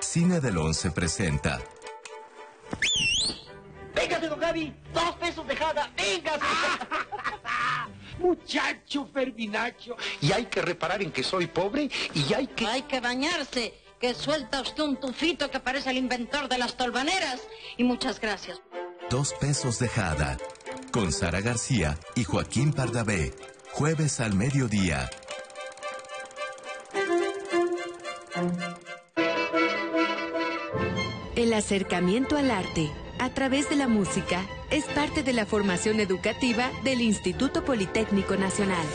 Cine 0.00 0.40
del 0.40 0.58
Once 0.58 0.90
presenta. 0.90 1.60
Gaby, 4.50 4.74
dos 4.92 5.14
pesos 5.20 5.46
de 5.46 5.54
jada, 5.54 5.88
véngase. 5.96 6.40
Muchacho 8.18 9.08
Ferminacho. 9.14 9.96
Y 10.20 10.32
hay 10.32 10.46
que 10.46 10.60
reparar 10.60 11.00
en 11.02 11.12
que 11.12 11.22
soy 11.22 11.46
pobre 11.46 11.88
y 12.14 12.34
hay 12.34 12.48
que... 12.48 12.66
Hay 12.66 12.82
que 12.82 12.98
bañarse 12.98 13.72
que 14.00 14.12
suelta 14.12 14.60
usted 14.60 14.82
un 14.82 14.96
tufito 14.96 15.52
que 15.52 15.60
parece 15.60 15.90
el 15.90 15.98
inventor 15.98 16.48
de 16.48 16.58
las 16.58 16.76
tolvaneras. 16.76 17.40
Y 17.76 17.84
muchas 17.84 18.20
gracias. 18.20 18.60
Dos 19.08 19.34
pesos 19.34 19.78
de 19.78 19.88
jada. 19.88 20.36
Con 20.90 21.12
Sara 21.12 21.40
García 21.40 21.96
y 22.16 22.24
Joaquín 22.24 22.72
Pardavé. 22.72 23.32
Jueves 23.70 24.18
al 24.18 24.34
mediodía. 24.34 25.08
El 31.36 31.52
acercamiento 31.52 32.36
al 32.36 32.50
arte 32.50 32.90
a 33.20 33.28
través 33.28 33.68
de 33.68 33.76
la 33.76 33.86
música 33.86 34.46
es 34.70 34.84
parte 34.84 35.22
de 35.22 35.34
la 35.34 35.44
formación 35.44 36.00
educativa 36.00 36.70
del 36.84 37.02
Instituto 37.02 37.64
Politécnico 37.64 38.34
Nacional. 38.36 38.86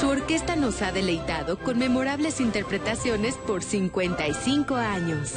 Su 0.00 0.08
orquesta 0.08 0.56
nos 0.56 0.80
ha 0.80 0.90
deleitado 0.90 1.58
con 1.58 1.78
memorables 1.78 2.40
interpretaciones 2.40 3.34
por 3.34 3.62
55 3.62 4.74
años. 4.76 5.34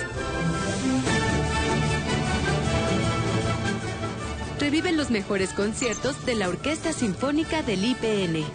Reviven 4.60 4.96
los 4.96 5.10
mejores 5.10 5.52
conciertos 5.52 6.26
de 6.26 6.36
la 6.36 6.48
Orquesta 6.48 6.94
Sinfónica 6.94 7.64
del 7.64 7.84
IPN. 7.84 8.46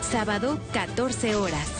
Sábado, 0.00 0.58
14 0.72 1.34
horas. 1.34 1.79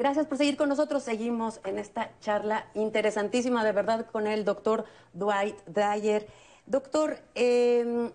Gracias 0.00 0.24
por 0.24 0.38
seguir 0.38 0.56
con 0.56 0.70
nosotros. 0.70 1.02
Seguimos 1.02 1.60
en 1.62 1.78
esta 1.78 2.10
charla 2.22 2.64
interesantísima, 2.72 3.62
de 3.62 3.72
verdad, 3.72 4.06
con 4.10 4.26
el 4.26 4.46
doctor 4.46 4.86
Dwight 5.12 5.58
Dyer. 5.66 6.26
Doctor, 6.64 7.18
em, 7.34 8.10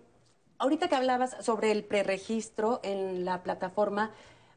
ahorita 0.58 0.88
que 0.88 0.96
hablabas 0.96 1.38
sobre 1.46 1.70
el 1.70 1.84
preregistro 1.84 2.80
en 2.82 3.24
la 3.24 3.44
plataforma, 3.44 4.10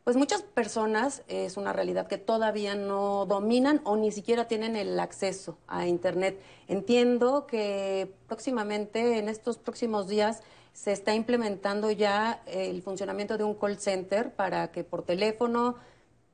pues 0.04 0.16
muchas 0.16 0.40
personas, 0.40 1.22
es 1.28 1.58
una 1.58 1.74
realidad 1.74 2.06
que 2.06 2.16
todavía 2.16 2.74
no 2.74 3.26
dominan 3.26 3.82
o 3.84 3.96
ni 3.96 4.10
siquiera 4.10 4.48
tienen 4.48 4.74
el 4.74 4.98
acceso 4.98 5.58
a 5.66 5.86
Internet. 5.86 6.40
Entiendo 6.66 7.46
que 7.46 8.10
próximamente, 8.26 9.18
en 9.18 9.28
estos 9.28 9.58
próximos 9.58 10.08
días, 10.08 10.40
se 10.72 10.92
está 10.92 11.14
implementando 11.14 11.90
ya 11.90 12.40
el 12.46 12.80
funcionamiento 12.80 13.36
de 13.36 13.44
un 13.44 13.52
call 13.52 13.78
center 13.78 14.32
para 14.32 14.72
que 14.72 14.82
por 14.82 15.02
teléfono 15.02 15.76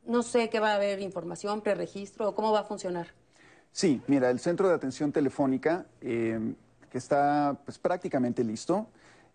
no 0.07 0.23
sé 0.23 0.49
qué 0.51 0.61
va 0.61 0.73
a 0.73 0.75
haber 0.77 1.01
información, 1.01 1.61
preregistro, 1.61 2.29
o 2.29 2.35
cómo 2.35 2.53
va 2.53 2.61
a 2.61 2.65
funcionar. 2.65 3.09
Sí, 3.73 4.01
mira, 4.07 4.31
el 4.31 4.39
centro 4.39 4.69
de 4.69 4.75
atención 4.75 5.11
telefónica, 5.13 5.87
eh, 6.01 6.55
que 6.91 6.99
está 6.99 7.59
pues, 7.65 7.79
prácticamente 7.79 8.45
listo, 8.45 8.87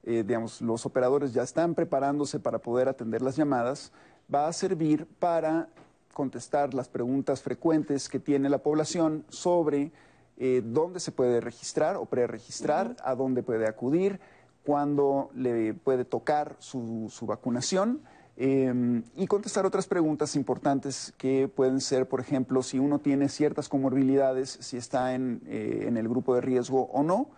eh, 0.03 0.23
digamos, 0.25 0.61
los 0.61 0.85
operadores 0.85 1.33
ya 1.33 1.43
están 1.43 1.75
preparándose 1.75 2.39
para 2.39 2.59
poder 2.59 2.87
atender 2.87 3.21
las 3.21 3.35
llamadas, 3.35 3.91
va 4.33 4.47
a 4.47 4.53
servir 4.53 5.05
para 5.19 5.67
contestar 6.13 6.73
las 6.73 6.87
preguntas 6.87 7.41
frecuentes 7.41 8.07
que 8.07 8.19
tiene 8.19 8.49
la 8.49 8.59
población 8.59 9.25
sobre 9.29 9.91
eh, 10.37 10.61
dónde 10.63 11.01
se 11.01 11.11
puede 11.11 11.41
registrar 11.41 11.97
o 11.97 12.05
preregistrar, 12.05 12.95
a 13.03 13.15
dónde 13.15 13.43
puede 13.43 13.67
acudir, 13.67 14.19
cuándo 14.63 15.31
le 15.33 15.73
puede 15.73 16.05
tocar 16.05 16.55
su, 16.59 17.07
su 17.09 17.25
vacunación 17.25 18.01
Em, 18.41 19.03
y 19.17 19.27
contestar 19.27 19.65
otras 19.65 19.85
preguntas 19.85 20.37
importantes 20.37 21.13
que 21.17 21.49
pueden 21.49 21.81
ser, 21.81 22.07
por 22.07 22.21
ejemplo, 22.21 22.63
si 22.63 22.79
uno 22.79 22.99
tiene 22.99 23.27
ciertas 23.27 23.67
comorbilidades, 23.67 24.57
si 24.61 24.77
está 24.77 25.13
en, 25.13 25.41
eh, 25.45 25.91
el 25.93 26.07
grupo 26.07 26.33
de 26.35 26.39
riesgo 26.39 26.83
o 26.83 27.03
no, 27.03 27.31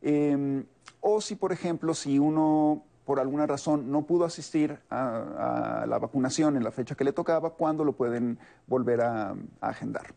em, 0.00 0.64
o 1.02 1.20
si, 1.20 1.34
por 1.36 1.52
ejemplo, 1.52 1.92
si 1.92 2.18
uno 2.18 2.82
por 3.04 3.20
alguna 3.20 3.46
razón 3.46 3.92
no 3.92 4.06
pudo 4.06 4.24
asistir 4.24 4.78
a, 4.88 5.84
la 5.86 5.98
vacunación 5.98 6.56
en 6.56 6.64
la 6.64 6.72
fecha 6.72 6.94
que 6.94 7.04
le 7.04 7.12
tocaba, 7.12 7.50
¿cuándo 7.50 7.84
lo 7.84 7.92
pueden 7.92 8.38
volver 8.66 9.02
a, 9.02 9.36
agendar? 9.60 10.14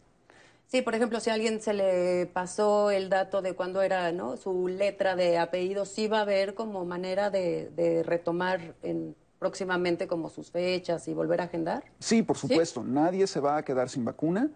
Sí, 0.68 0.82
por 0.82 0.96
ejemplo, 0.96 1.20
si 1.20 1.32
a 1.32 1.34
alguien 1.34 1.60
se 1.60 1.74
le 1.74 2.28
pasó 2.28 2.92
el 2.92 3.10
dato 3.10 3.42
de 3.42 3.56
cuándo 3.56 3.82
era 3.82 4.14
¿no? 4.14 4.38
su 4.38 4.70
letra 4.70 5.18
de 5.18 5.38
apellido, 5.38 5.84
sí 5.84 6.08
va 6.08 6.20
a 6.20 6.22
haber 6.22 6.54
como 6.54 6.86
manera 6.86 7.30
de, 7.30 8.04
retomar 8.06 8.76
en, 8.84 9.16
próximamente 9.40 10.08
como 10.08 10.30
sus 10.30 10.52
fechas 10.52 11.08
y 11.08 11.14
volver 11.14 11.42
a 11.42 11.46
agendar. 11.46 11.84
Sí, 12.00 12.22
por 12.22 12.38
supuesto. 12.38 12.84
Nadie 12.84 13.26
se 13.26 13.40
va 13.40 13.58
a 13.58 13.64
quedar 13.64 13.90
sin 13.90 14.06
vacuna. 14.06 14.50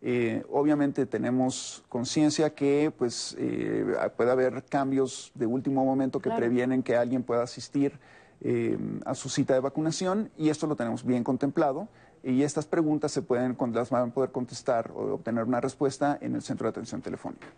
Eh, 0.00 0.44
obviamente 0.50 1.06
tenemos 1.06 1.82
conciencia 1.88 2.54
que 2.54 2.92
pues, 2.96 3.34
eh, 3.38 3.84
puede 4.16 4.30
haber 4.30 4.64
cambios 4.64 5.32
de 5.34 5.46
último 5.46 5.84
momento 5.84 6.20
que 6.20 6.30
previenen 6.30 6.84
que 6.84 6.96
alguien 6.96 7.24
pueda 7.24 7.42
asistir 7.42 7.98
eh, 8.40 8.78
a 9.04 9.16
su 9.16 9.28
cita 9.28 9.54
de 9.54 9.60
vacunación 9.60 10.30
y 10.38 10.50
esto 10.50 10.68
lo 10.68 10.76
tenemos 10.76 11.04
bien 11.04 11.24
contemplado 11.24 11.88
y 12.22 12.44
estas 12.44 12.66
preguntas 12.66 13.10
se 13.10 13.22
pueden, 13.22 13.56
las 13.72 13.90
van 13.90 14.10
a 14.10 14.14
poder 14.14 14.30
contestar 14.30 14.92
o 14.94 15.14
obtener 15.14 15.44
una 15.44 15.60
respuesta 15.60 16.16
en 16.20 16.36
el 16.36 16.42
centro 16.42 16.66
de 16.66 16.70
atención 16.70 17.02
telefónica. 17.02 17.48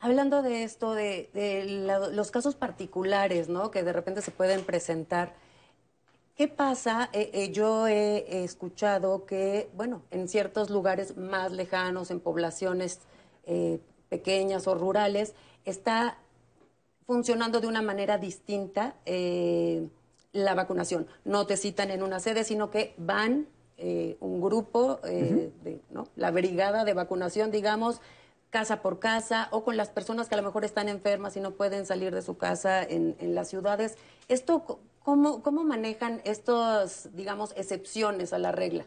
Hablando 0.00 0.42
de 0.42 0.62
esto, 0.62 0.94
de, 0.94 1.30
los 2.12 2.30
casos 2.30 2.54
particulares 2.54 3.48
¿no? 3.48 3.70
que 3.70 3.82
de 3.82 3.92
repente 3.92 4.22
se 4.22 4.30
pueden 4.30 4.62
presentar, 4.62 5.34
¿Qué 6.38 6.46
pasa? 6.46 7.10
Eh, 7.12 7.30
eh, 7.34 7.50
yo 7.50 7.88
he, 7.88 8.44
escuchado 8.44 9.26
que, 9.26 9.68
bueno, 9.74 10.02
en 10.12 10.28
ciertos 10.28 10.70
lugares 10.70 11.16
más 11.16 11.50
lejanos, 11.50 12.12
en 12.12 12.20
poblaciones 12.20 13.00
eh, 13.44 13.80
pequeñas 14.08 14.68
o 14.68 14.76
rurales, 14.76 15.34
está 15.64 16.18
funcionando 17.08 17.60
de 17.60 17.66
una 17.66 17.82
manera 17.82 18.18
distinta 18.18 18.94
la 20.32 20.54
vacunación. 20.54 21.08
No 21.24 21.44
te 21.48 21.56
citan 21.56 21.90
en 21.90 22.04
una 22.04 22.20
sede, 22.20 22.44
sino 22.44 22.70
que 22.70 22.94
van 22.98 23.48
un 24.20 24.40
grupo, 24.40 25.00
de, 25.02 25.80
la 26.14 26.30
brigada 26.30 26.84
de 26.84 26.94
vacunación, 26.94 27.50
digamos, 27.50 28.00
casa 28.50 28.80
por 28.80 29.00
casa 29.00 29.48
o 29.50 29.64
con 29.64 29.76
las 29.76 29.88
personas 29.88 30.28
que 30.28 30.36
a 30.36 30.38
lo 30.38 30.44
mejor 30.44 30.64
están 30.64 30.88
enfermas 30.88 31.36
y 31.36 31.40
no 31.40 31.54
pueden 31.54 31.84
salir 31.84 32.14
de 32.14 32.22
su 32.22 32.36
casa 32.36 32.84
en, 32.84 33.16
en 33.18 33.34
las 33.34 33.48
ciudades. 33.48 33.96
¿Esto 34.28 34.78
¿Cómo, 35.08 35.42
cómo 35.42 35.64
manejan 35.64 36.20
estas, 36.24 37.08
digamos, 37.14 37.54
excepciones 37.56 38.34
a 38.34 38.38
la 38.38 38.52
regla? 38.52 38.84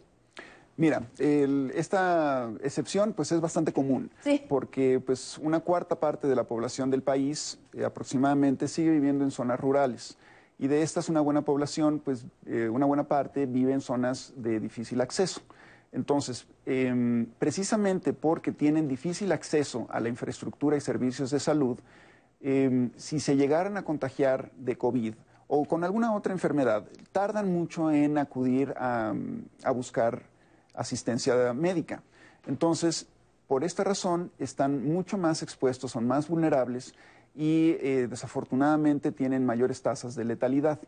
Mira, 0.77 1.07
esta 1.17 2.51
excepción 2.63 3.13
pues 3.13 3.31
es 3.31 3.41
bastante 3.41 3.73
común, 3.73 4.11
porque 4.47 5.01
pues 5.03 5.39
una 5.39 5.61
cuarta 5.61 5.99
parte 5.99 6.27
de 6.27 6.35
la 6.35 6.43
población 6.43 6.91
del 6.91 7.01
país 7.01 7.57
eh, 7.73 7.85
aproximadamente 7.85 8.67
sigue 8.67 8.91
viviendo 8.91 9.23
en 9.23 9.31
zonas 9.31 9.59
rurales 9.59 10.15
y 10.59 10.67
de 10.67 10.83
estas 10.83 11.09
una 11.09 11.21
buena 11.21 11.41
población, 11.41 11.97
pues 11.97 12.23
eh, 12.45 12.69
una 12.69 12.85
buena 12.85 13.07
parte 13.07 13.47
vive 13.47 13.73
en 13.73 13.81
zonas 13.81 14.31
de 14.35 14.59
difícil 14.59 15.01
acceso. 15.01 15.41
Entonces, 15.91 16.45
em, 16.67 17.25
precisamente 17.39 18.13
porque 18.13 18.51
tienen 18.51 18.87
difícil 18.87 19.31
acceso 19.31 19.87
a 19.89 19.99
la 19.99 20.09
infraestructura 20.09 20.77
y 20.77 20.81
servicios 20.81 21.31
de 21.31 21.39
salud, 21.39 21.79
em, 22.41 22.91
si 22.95 23.19
se 23.19 23.35
llegaran 23.35 23.75
a 23.75 23.81
contagiar 23.83 24.51
de 24.51 24.77
COVID, 24.77 25.15
o 25.53 25.65
con 25.65 25.83
alguna 25.83 26.13
otra 26.15 26.31
enfermedad, 26.31 26.85
tardan 27.11 27.51
mucho 27.51 27.91
en 27.91 28.17
acudir 28.17 28.73
a, 28.77 29.13
buscar 29.75 30.23
asistencia 30.73 31.51
médica. 31.51 32.03
Entonces, 32.47 33.07
por 33.49 33.65
esta 33.65 33.83
razón, 33.83 34.31
están 34.39 34.87
mucho 34.87 35.17
más 35.17 35.43
expuestos, 35.43 35.91
son 35.91 36.07
más 36.07 36.29
vulnerables 36.29 36.95
y 37.35 37.75
eh, 37.81 38.07
desafortunadamente 38.09 39.11
tienen 39.11 39.45
mayores 39.45 39.81
tasas 39.81 40.15
de 40.15 40.23
letalidad. 40.23 40.79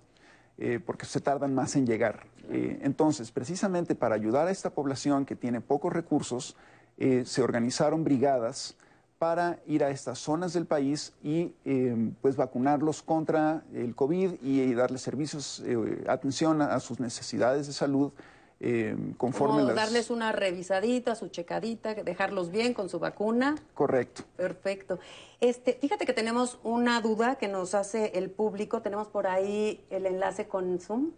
Eh, 0.59 0.79
porque 0.79 1.07
se 1.07 1.19
tardan 1.19 1.55
más 1.55 1.75
en 1.75 1.87
llegar. 1.87 2.27
Eh, 2.49 2.79
entonces, 2.83 3.31
precisamente 3.31 3.95
para 3.95 4.13
ayudar 4.15 4.47
a 4.47 4.51
esta 4.51 4.69
población 4.69 5.25
que 5.25 5.35
tiene 5.35 5.59
pocos 5.59 5.91
recursos, 5.91 6.55
se 6.95 7.41
organizaron 7.41 8.03
brigadas 8.03 8.77
para 9.23 9.57
ir 9.67 9.85
a 9.85 9.89
estas 9.89 10.19
zonas 10.19 10.51
del 10.51 10.65
país 10.65 11.13
y 11.23 11.53
em, 11.63 12.13
pues 12.21 12.35
vacunarlos 12.35 13.01
contra 13.01 13.63
el 13.73 13.95
COVID 13.95 14.33
y, 14.41 14.73
darles 14.73 14.99
servicios, 14.99 15.63
eh, 15.65 16.03
atención 16.09 16.61
a, 16.61 16.77
sus 16.81 16.99
necesidades 16.99 17.67
de 17.67 17.71
salud 17.71 18.11
em, 18.59 19.13
conforme 19.13 19.61
Como 19.61 19.73
darles 19.75 20.09
una 20.09 20.33
revisadita, 20.33 21.15
su 21.15 21.29
checadita, 21.29 21.93
dejarlos 21.93 22.51
bien 22.51 22.73
con 22.73 22.89
su 22.89 22.99
vacuna. 22.99 23.55
Correcto. 23.73 24.23
Perfecto. 24.35 24.99
Este, 25.39 25.77
fíjate 25.79 26.05
que 26.05 26.11
tenemos 26.11 26.59
una 26.61 26.99
duda 26.99 27.37
que 27.37 27.47
nos 27.47 27.75
hace 27.75 28.11
el 28.15 28.29
público. 28.29 28.81
Tenemos 28.81 29.07
por 29.07 29.27
ahí 29.27 29.85
el 29.89 30.05
enlace 30.05 30.49
con 30.49 30.81
Zoom. 30.81 31.11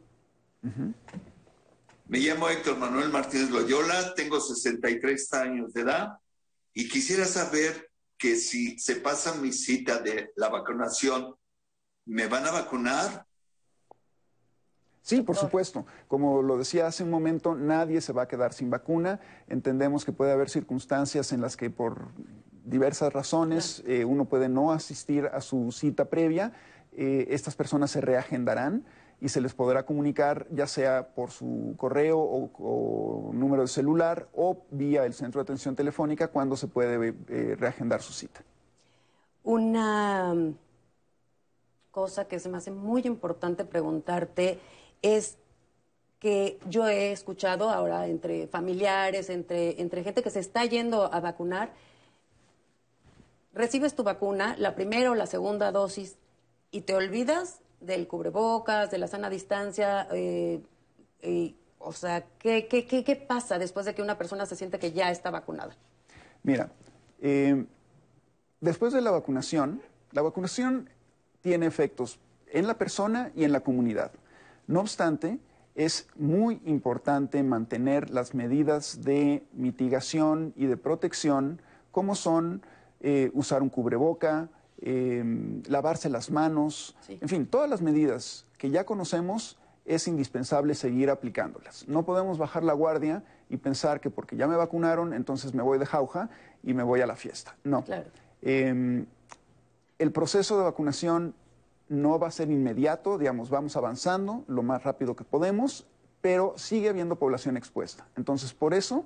Me 2.08 2.20
llamo 2.20 2.50
Héctor 2.50 2.78
Manuel 2.78 3.10
Martínez 3.10 3.50
Loyola, 3.50 4.14
tengo 4.14 4.40
63 4.40 5.34
años 5.34 5.74
de 5.74 5.82
edad 5.82 6.20
y 6.72 6.88
quisiera 6.88 7.26
saber 7.26 7.95
que 8.18 8.36
si 8.36 8.78
se 8.80 8.98
pasa 8.98 9.36
mi 9.36 9.52
cita 9.52 10.00
de 10.00 10.32
la 10.36 10.50
vacunación, 10.50 11.36
¿me 12.06 12.28
van 12.28 12.46
a 12.46 12.52
vacunar? 12.52 13.26
Sí, 15.02 15.22
por 15.22 15.36
supuesto. 15.36 15.86
Como 16.08 16.42
lo 16.42 16.58
decía 16.58 16.88
hace 16.88 17.04
un 17.04 17.12
momento, 17.12 17.54
nadie 17.54 18.02
se 18.02 18.12
va 18.12 18.24
a 18.24 18.28
quedar 18.28 18.54
sin 18.54 18.72
vacuna. 18.72 19.20
Entendemos 19.48 20.04
que 20.04 20.12
puede 20.12 20.32
haber 20.32 20.50
circunstancias 20.50 21.32
en 21.32 21.42
las 21.42 21.56
que 21.56 21.70
por 21.70 22.08
diversas 22.64 23.14
razones 23.14 23.84
eh, 23.86 24.04
uno 24.04 24.26
puede 24.26 24.50
no 24.50 24.72
asistir 24.72 25.28
a 25.28 25.42
su 25.42 25.72
cita 25.72 26.06
previa. 26.06 26.54
Eh, 26.92 27.28
estas 27.30 27.56
personas 27.56 27.92
se 27.92 28.02
reagendarán 28.02 28.84
y 29.22 29.30
se 29.30 29.42
les 29.42 29.54
podrá 29.54 29.86
comunicar 29.86 30.48
ya 30.52 30.68
sea 30.68 31.08
por 31.16 31.32
su 31.32 31.74
correo 31.78 32.20
o, 32.20 33.32
número 33.34 33.64
de 33.64 33.68
celular 33.68 34.28
o 34.34 34.58
vía 34.72 35.06
el 35.06 35.14
centro 35.14 35.40
de 35.40 35.44
atención 35.44 35.76
telefónica 35.76 36.28
cuando 36.28 36.58
se 36.58 36.68
puede 36.68 37.16
eh, 37.30 37.56
reagendar 37.58 38.02
su 38.02 38.14
cita. 38.14 38.42
Una 39.44 40.34
mm, 40.34 40.56
cosa 41.92 42.28
que 42.28 42.40
se 42.40 42.50
me 42.50 42.58
hace 42.58 42.72
muy 42.72 43.04
importante 43.06 43.64
preguntarte 43.64 44.60
es 45.02 45.38
que 46.20 46.60
yo 46.68 46.88
he 46.88 47.12
escuchado 47.12 47.70
ahora 47.70 48.08
entre 48.08 48.48
familiares, 48.48 49.30
entre, 49.30 49.80
entre 49.82 50.04
gente 50.04 50.24
que 50.24 50.30
se 50.30 50.40
está 50.40 50.66
yendo 50.66 51.14
a 51.14 51.20
vacunar, 51.20 51.72
recibes 53.54 53.96
tu 53.96 54.04
vacuna, 54.04 54.56
la 54.58 54.76
primera 54.76 55.12
o 55.12 55.16
la 55.16 55.28
segunda 55.28 55.72
dosis, 55.72 56.18
y 56.72 56.82
te 56.82 56.96
olvidas 56.96 57.62
del 57.86 58.08
cubrebocas, 58.08 58.92
de 58.92 58.98
la 58.98 59.08
sana 59.08 59.30
distancia, 59.30 60.08
eh, 60.12 60.62
o 61.80 61.94
sea, 61.94 62.26
¿qué, 62.40 62.68
¿qué, 62.68 62.86
qué, 62.86 63.16
pasa 63.16 63.60
después 63.60 63.86
de 63.86 63.94
que 63.94 64.02
una 64.02 64.18
persona 64.18 64.46
se 64.46 64.56
siente 64.56 64.80
que 64.80 64.92
ya 64.92 65.12
está 65.12 65.30
vacunada? 65.30 65.76
Mira, 66.44 66.72
eh, 67.22 67.66
después 68.60 68.92
de 68.94 69.02
la 69.02 69.12
vacunación, 69.12 69.82
la 70.12 70.22
vacunación 70.22 70.90
tiene 71.42 71.68
efectos 71.68 72.20
en 72.52 72.68
la 72.68 72.76
persona 72.78 73.32
y 73.36 73.44
en 73.44 73.52
la 73.52 73.60
comunidad. 73.60 74.12
No 74.66 74.82
obstante, 74.82 75.40
es 75.76 76.08
muy 76.16 76.62
importante 76.66 77.44
mantener 77.44 78.10
las 78.10 78.34
medidas 78.34 79.04
de 79.04 79.46
mitigación 79.54 80.54
y 80.56 80.66
de 80.66 80.78
protección, 80.78 81.62
como 81.92 82.16
son 82.16 82.64
eh, 83.02 83.30
usar 83.34 83.62
un 83.62 83.70
cubreboca, 83.70 84.50
Em, 84.88 85.64
lavarse 85.68 86.10
las 86.12 86.30
manos, 86.30 86.96
en 87.10 87.28
fin, 87.28 87.48
todas 87.48 87.68
las 87.68 87.82
medidas 87.82 88.46
que 88.60 88.70
ya 88.70 88.86
conocemos 88.86 89.58
es 89.84 90.08
indispensable 90.08 90.76
seguir 90.76 91.10
aplicándolas. 91.10 91.88
No 91.88 92.06
podemos 92.06 92.38
bajar 92.38 92.64
la 92.64 92.74
guardia 92.74 93.24
y 93.50 93.58
pensar 93.58 94.00
que 94.00 94.12
porque 94.12 94.36
ya 94.36 94.46
me 94.46 94.56
vacunaron, 94.56 95.16
entonces 95.16 95.56
me 95.56 95.64
voy 95.64 95.80
de 95.80 95.88
jauja 95.88 96.30
y 96.62 96.76
me 96.76 96.84
voy 96.84 97.02
a 97.02 97.08
la 97.08 97.16
fiesta. 97.16 97.56
No. 97.64 97.84
Em, 98.44 99.08
el 99.98 100.12
proceso 100.12 100.56
de 100.60 100.66
vacunación 100.66 101.34
no 101.90 102.20
va 102.20 102.28
a 102.28 102.32
ser 102.32 102.52
inmediato, 102.52 103.18
digamos, 103.18 103.50
vamos 103.50 103.76
avanzando 103.76 104.44
lo 104.48 104.62
más 104.62 104.84
rápido 104.84 105.16
que 105.16 105.24
podemos, 105.24 105.88
pero 106.22 106.54
sigue 106.58 106.90
habiendo 106.90 107.16
población 107.16 107.58
expuesta. 107.58 108.06
Entonces, 108.16 108.54
por 108.54 108.76
eso 108.76 109.04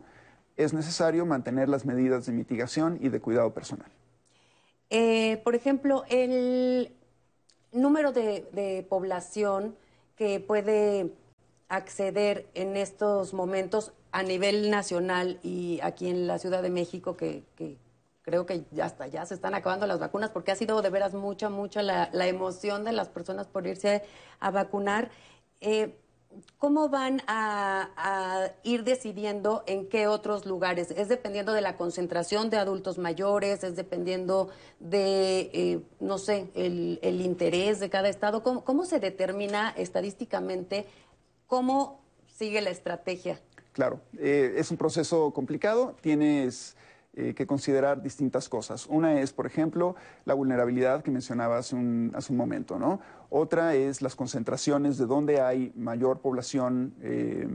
es 0.58 0.74
necesario 0.74 1.26
mantener 1.26 1.70
las 1.70 1.86
medidas 1.86 2.26
de 2.26 2.34
mitigación 2.34 2.98
y 3.00 3.08
de 3.08 3.22
cuidado 3.22 3.54
personal. 3.54 3.90
Eh, 4.90 5.38
por 5.44 5.56
ejemplo, 5.56 6.04
el 6.10 6.92
número 7.72 8.12
de, 8.12 8.86
población 8.90 9.76
que 10.16 10.40
puede 10.40 11.14
acceder 11.70 12.48
en 12.56 12.76
estos 12.76 13.34
momentos 13.34 13.94
a 14.12 14.24
nivel 14.24 14.72
nacional 14.72 15.40
y 15.44 15.80
aquí 15.84 16.10
en 16.10 16.26
la 16.26 16.40
Ciudad 16.40 16.64
de 16.64 16.72
México, 16.72 17.16
que, 17.16 17.44
creo 18.24 18.46
que 18.46 18.64
hasta 18.82 19.08
ya 19.08 19.26
se 19.26 19.36
están 19.36 19.54
acabando 19.54 19.88
las 19.88 20.00
vacunas, 20.00 20.32
porque 20.32 20.52
ha 20.52 20.56
sido 20.56 20.82
de 20.82 20.90
veras 20.90 21.14
mucha, 21.14 21.50
mucha 21.50 21.84
la, 21.84 22.28
emoción 22.28 22.84
de 22.84 22.92
las 22.92 23.10
personas 23.10 23.48
por 23.48 23.68
irse 23.68 24.04
a 24.40 24.52
vacunar. 24.52 25.10
Eh, 25.62 25.96
¿cómo 26.58 26.90
van 26.90 27.22
a, 27.28 28.52
ir 28.64 28.84
decidiendo 28.84 29.64
en 29.68 29.88
qué 29.88 30.08
otros 30.08 30.46
lugares? 30.46 30.92
¿Es 30.92 31.10
dependiendo 31.10 31.54
de 31.54 31.62
la 31.62 31.76
concentración 31.78 32.50
de 32.50 32.58
adultos 32.58 32.98
mayores? 32.98 33.64
¿Es 33.64 33.76
dependiendo 33.76 34.50
de, 34.80 35.50
eh, 35.54 35.82
no 36.00 36.18
sé, 36.18 36.50
el, 36.56 37.22
interés 37.22 37.80
de 37.80 37.90
cada 37.90 38.10
estado? 38.10 38.44
¿Cómo, 38.44 38.86
se 38.86 39.00
determina 39.00 39.70
estadísticamente 39.78 40.88
cómo 41.48 42.02
sigue 42.28 42.62
la 42.62 42.70
estrategia? 42.70 43.40
Claro, 43.74 44.02
eh, 44.18 44.56
es 44.58 44.72
un 44.72 44.78
proceso 44.78 45.32
complicado. 45.32 45.96
Tienes 46.02 46.76
eh, 47.20 47.34
que 47.34 47.46
considerar 47.46 48.02
distintas 48.02 48.48
cosas. 48.48 48.86
Una 48.88 49.20
es, 49.20 49.34
por 49.34 49.46
ejemplo, 49.46 49.96
la 50.24 50.34
vulnerabilidad 50.34 51.04
que 51.04 51.12
mencionaba 51.12 51.58
hace 51.58 51.76
un, 51.76 52.14
momento, 52.30 52.80
¿no? 52.80 53.02
Otra 53.30 53.76
es 53.76 54.02
las 54.02 54.16
concentraciones 54.16 54.98
de 54.98 55.06
donde 55.06 55.42
hay 55.42 55.74
mayor 55.76 56.20
población 56.20 56.94
eh, 57.02 57.46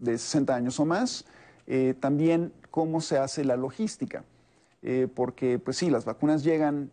de 0.00 0.18
60 0.18 0.52
años 0.52 0.80
o 0.80 0.84
más. 0.84 1.26
Eh, 1.68 1.94
también 2.00 2.52
cómo 2.72 3.00
se 3.00 3.18
hace 3.18 3.44
la 3.44 3.56
logística. 3.56 4.24
Eh, 4.80 5.08
porque 5.12 5.58
pues 5.58 5.76
sí, 5.76 5.90
las 5.90 6.04
vacunas 6.04 6.44
llegan, 6.44 6.92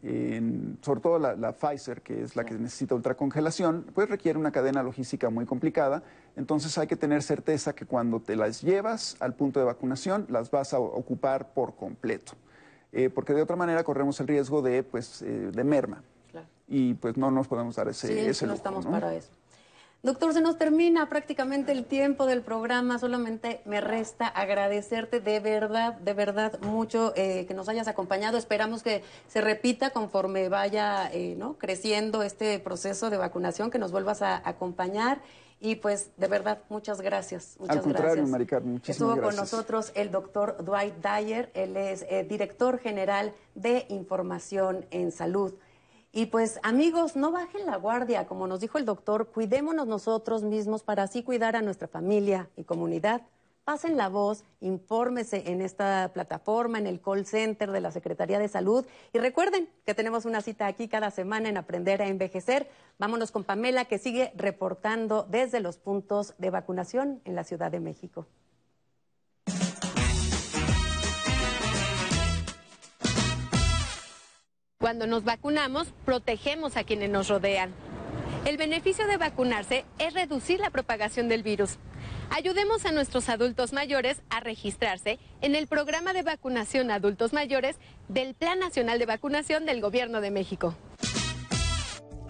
sobre 0.81 1.01
todo 1.01 1.19
la, 1.19 1.51
Pfizer, 1.53 2.01
que 2.01 2.23
es 2.23 2.35
la 2.35 2.43
que 2.43 2.55
necesita 2.55 2.95
ultracongelación, 2.95 3.85
pues 3.93 4.09
requiere 4.09 4.39
una 4.39 4.51
cadena 4.51 4.81
logística 4.81 5.29
muy 5.29 5.45
complicada, 5.45 6.01
entonces 6.35 6.75
hay 6.79 6.87
que 6.87 6.95
tener 6.95 7.21
certeza 7.21 7.75
que 7.75 7.85
cuando 7.85 8.19
te 8.19 8.35
las 8.35 8.63
llevas 8.63 9.17
al 9.19 9.35
punto 9.35 9.59
de 9.59 9.67
vacunación, 9.67 10.25
las 10.29 10.49
vas 10.49 10.73
a 10.73 10.79
ocupar 10.79 11.53
por 11.53 11.75
completo, 11.75 12.33
eh, 12.91 13.11
porque 13.11 13.33
de 13.33 13.43
otra 13.43 13.55
manera 13.55 13.83
corremos 13.83 14.19
el 14.19 14.27
riesgo 14.27 14.63
de, 14.63 14.81
pues, 14.81 15.21
eh, 15.21 15.51
de 15.53 15.63
merma. 15.63 16.01
Y 16.67 16.95
pues 16.95 17.15
no 17.15 17.29
nos 17.29 17.47
podemos 17.47 17.75
dar 17.75 17.87
ese, 17.89 18.07
sí, 18.07 18.17
ese 18.17 18.47
no 18.47 18.55
estamos 18.55 18.87
para 18.87 19.13
eso. 19.13 19.29
Doctor, 20.05 20.33
se 20.33 20.41
nos 20.41 20.59
termina 20.59 21.09
prácticamente 21.09 21.71
el 21.71 21.83
tiempo 21.83 22.27
del 22.27 22.43
programa. 22.43 22.99
Solamente 22.99 23.61
me 23.65 23.81
resta 23.81 24.27
agradecerte 24.27 25.19
de 25.19 25.39
verdad, 25.39 25.95
de 25.95 26.13
verdad 26.13 26.59
mucho 26.61 27.11
eh, 27.15 27.47
que 27.47 27.55
nos 27.55 27.69
hayas 27.69 27.87
acompañado. 27.87 28.37
Esperamos 28.37 28.83
que 28.83 29.01
se 29.27 29.41
repita 29.41 29.89
conforme 29.89 30.47
vaya 30.47 31.09
eh, 31.11 31.33
¿no? 31.35 31.57
creciendo 31.57 32.21
este 32.21 32.59
proceso 32.59 33.09
de 33.09 33.17
vacunación, 33.17 33.71
que 33.71 33.79
nos 33.79 33.91
vuelvas 33.91 34.21
a 34.21 34.47
acompañar. 34.47 35.23
Y 35.59 35.77
pues, 35.77 36.11
de 36.17 36.27
verdad, 36.27 36.59
muchas 36.69 37.01
gracias. 37.01 37.55
Muchas 37.59 37.77
Al 37.77 37.81
contrario, 37.81 38.27
Maricar, 38.27 38.61
muchísimas 38.61 39.09
Estuvo 39.09 39.27
con 39.27 39.35
nosotros 39.35 39.91
el 39.95 40.11
doctor 40.11 40.63
Dwight 40.63 40.97
Dyer, 40.97 41.49
él 41.55 41.75
es 41.77 42.05
eh, 42.07 42.23
director 42.29 42.77
general 42.77 43.33
de 43.55 43.87
Información 43.89 44.85
en 44.91 45.11
Salud. 45.11 45.55
Y 46.17 46.27
pues 46.27 46.61
amigos, 46.63 47.17
no 47.17 47.33
bajen 47.33 47.65
la 47.65 47.75
guardia, 47.75 48.25
como 48.25 48.47
nos 48.47 48.61
dijo 48.61 48.77
el 48.77 48.85
doctor, 48.85 49.27
cuidémonos 49.27 49.85
nosotros 49.85 50.43
mismos 50.43 50.81
para 50.81 51.03
así 51.03 51.23
cuidar 51.23 51.57
a 51.57 51.61
nuestra 51.61 51.89
familia 51.89 52.49
y 52.55 52.63
comunidad. 52.63 53.23
Pasen 53.65 53.97
la 53.97 54.07
voz, 54.07 54.45
infórmese 54.61 55.51
en 55.51 55.61
esta 55.61 56.11
plataforma, 56.13 56.79
en 56.79 56.87
el 56.87 57.01
call 57.01 57.25
center 57.25 57.69
de 57.69 57.81
la 57.81 57.91
Secretaría 57.91 58.39
de 58.39 58.47
Salud. 58.47 58.85
Y 59.11 59.19
recuerden 59.19 59.67
que 59.85 59.93
tenemos 59.93 60.23
una 60.23 60.39
cita 60.39 60.67
aquí 60.67 60.87
cada 60.87 61.11
semana 61.11 61.49
en 61.49 61.57
Aprender 61.57 62.01
a 62.01 62.07
Envejecer. 62.07 62.69
Vámonos 62.97 63.31
con 63.31 63.43
Pamela, 63.43 63.83
que 63.83 63.97
sigue 63.97 64.31
reportando 64.37 65.27
desde 65.29 65.59
los 65.59 65.75
puntos 65.75 66.33
de 66.37 66.49
vacunación 66.49 67.19
en 67.25 67.35
la 67.35 67.43
Ciudad 67.43 67.71
de 67.71 67.81
México. 67.81 68.25
Cuando 74.85 75.07
nos 75.07 75.23
vacunamos, 75.23 75.87
protegemos 76.05 76.77
a 76.77 76.83
quienes 76.83 77.09
nos 77.09 77.27
rodean. 77.27 77.73
El 78.45 78.55
beneficio 78.55 79.07
de 79.07 79.17
vacunarse 79.17 79.83
es 79.97 80.13
reducir 80.13 80.59
la 80.59 80.69
propagación 80.69 81.27
del 81.27 81.41
virus. 81.41 81.79
Ayudemos 82.29 82.85
a 82.85 82.91
nuestros 82.91 83.29
adultos 83.29 83.73
mayores 83.73 84.21
a 84.29 84.41
registrarse 84.41 85.17
en 85.41 85.55
el 85.55 85.65
programa 85.65 86.13
de 86.13 86.21
vacunación 86.21 86.91
adultos 86.91 87.33
mayores 87.33 87.77
del 88.09 88.35
Plan 88.35 88.59
Nacional 88.59 88.99
de 88.99 89.07
Vacunación 89.07 89.65
del 89.65 89.81
Gobierno 89.81 90.21
de 90.21 90.29
México. 90.29 90.75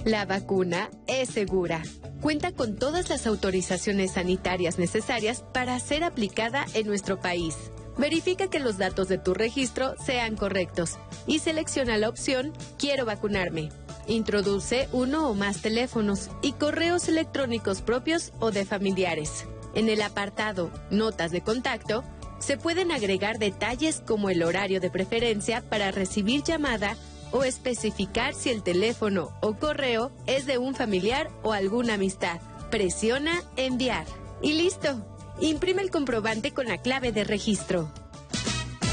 La 0.06 0.24
vacuna 0.24 0.90
es 1.08 1.28
segura. 1.28 1.84
Cuenta 2.22 2.54
con 2.54 2.78
todas 2.78 3.10
las 3.10 3.28
autorizaciones 3.28 4.14
sanitarias 4.14 4.80
necesarias 4.80 5.44
para 5.54 5.78
ser 5.82 6.06
aplicada 6.06 6.66
en 6.74 6.88
nuestro 6.88 7.20
país. 7.20 7.58
Verifica 7.98 8.50
que 8.50 8.60
los 8.60 8.78
datos 8.78 9.10
de 9.10 9.18
tu 9.18 9.34
registro 9.34 9.96
sean 10.06 10.38
correctos 10.38 11.00
y 11.28 11.40
selecciona 11.40 11.98
la 11.98 12.10
opción 12.10 12.54
Quiero 12.78 13.06
vacunarme. 13.06 13.70
Introduce 14.08 14.88
uno 14.92 15.30
o 15.30 15.34
más 15.34 15.62
teléfonos 15.62 16.30
y 16.42 16.54
correos 16.54 17.08
electrónicos 17.08 17.82
propios 17.82 18.34
o 18.40 18.52
de 18.52 18.66
familiares. 18.66 19.46
En 19.74 19.90
el 19.90 20.02
apartado 20.02 20.72
Notas 20.90 21.32
de 21.32 21.42
contacto, 21.42 22.04
se 22.40 22.58
pueden 22.58 22.92
agregar 22.92 23.40
detalles 23.40 24.02
como 24.06 24.30
el 24.30 24.44
horario 24.44 24.80
de 24.80 24.92
preferencia 24.92 25.62
para 25.62 25.92
recibir 25.92 26.44
llamada 26.44 26.96
o 27.32 27.44
especificar 27.44 28.34
si 28.34 28.50
el 28.50 28.64
teléfono 28.64 29.32
o 29.42 29.56
correo 29.56 30.12
es 30.28 30.46
de 30.46 30.58
un 30.58 30.76
familiar 30.76 31.30
o 31.44 31.54
alguna 31.54 31.96
amistad. 31.96 32.40
Presiona 32.70 33.44
Enviar. 33.58 34.06
Y 34.42 34.54
listo. 34.54 35.06
Imprime 35.40 35.82
el 35.82 35.92
comprobante 35.92 36.54
con 36.54 36.68
la 36.68 36.78
clave 36.78 37.12
de 37.12 37.24
registro. 37.24 37.92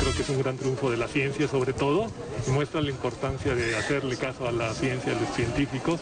Creo 0.02 0.14
que 0.16 0.22
es 0.22 0.28
un 0.30 0.42
gran 0.42 0.56
triunfo 0.56 0.90
de 0.90 0.96
la 0.96 1.06
ciencia 1.06 1.46
sobre 1.46 1.72
todo 1.72 2.08
y 2.48 2.50
muestra 2.50 2.80
la 2.80 2.90
importancia 2.90 3.54
de 3.54 3.76
hacerle 3.76 4.16
caso 4.16 4.48
a 4.48 4.50
la 4.50 4.74
ciencia, 4.74 5.12
a 5.12 5.20
los 5.20 5.32
científicos 5.32 6.00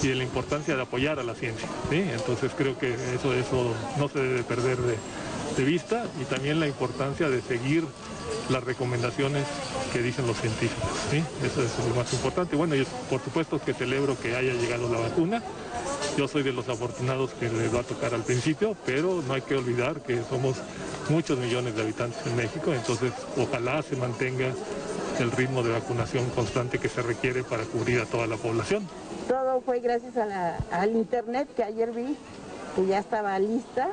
y 0.00 0.06
de 0.06 0.14
la 0.14 0.22
importancia 0.22 0.76
de 0.76 0.82
apoyar 0.82 1.18
a 1.18 1.24
la 1.24 1.34
ciencia. 1.34 1.68
Entonces 1.90 2.52
creo 2.56 2.78
que 2.78 2.94
eso, 2.94 3.34
eso 3.34 3.74
no 3.98 4.08
se 4.08 4.20
debe 4.20 4.44
perder 4.44 4.78
de, 4.78 5.64
vista 5.64 6.04
y 6.20 6.24
también 6.24 6.60
la 6.60 6.68
importancia 6.68 7.28
de 7.28 7.42
seguir 7.42 7.84
las 8.48 8.62
recomendaciones 8.62 9.44
que 9.92 10.00
dicen 10.02 10.24
los 10.28 10.40
científicos. 10.40 10.88
Eso 11.44 11.62
es 11.62 11.88
lo 11.88 11.96
más 11.96 12.12
importante. 12.12 12.54
Bueno, 12.54 12.76
y 12.76 12.86
por 13.10 13.20
supuesto 13.24 13.60
que 13.60 13.74
celebro 13.74 14.16
que 14.20 14.36
haya 14.36 14.52
llegado 14.54 14.88
la 14.88 15.00
vacuna. 15.00 15.42
Yo 16.16 16.28
soy 16.28 16.44
de 16.44 16.52
los 16.52 16.68
afortunados 16.68 17.30
que 17.32 17.48
les 17.48 17.74
va 17.74 17.80
a 17.80 17.84
tocar 17.84 18.14
al 18.14 18.22
principio, 18.22 18.76
pero 18.86 19.22
no 19.26 19.34
hay 19.34 19.42
que 19.42 19.56
olvidar 19.56 20.00
que 20.00 20.20
somos 20.28 20.58
muchos 21.12 21.38
millones 21.38 21.76
de 21.76 21.82
habitantes 21.82 22.26
en 22.26 22.34
México, 22.36 22.72
entonces 22.72 23.12
ojalá 23.36 23.82
se 23.82 23.96
mantenga 23.96 24.46
el 25.20 25.30
ritmo 25.30 25.62
de 25.62 25.70
vacunación 25.70 26.24
constante 26.30 26.78
que 26.78 26.88
se 26.88 27.02
requiere 27.02 27.44
para 27.44 27.64
cubrir 27.64 28.00
a 28.00 28.06
toda 28.06 28.26
la 28.26 28.36
población. 28.36 28.88
Todo 29.28 29.60
fue 29.60 29.80
gracias 29.80 30.14
al 30.16 30.90
internet 30.92 31.48
que 31.54 31.62
ayer 31.62 31.92
vi, 31.92 32.16
que 32.74 32.86
ya 32.86 32.98
estaba 32.98 33.38
lista, 33.38 33.90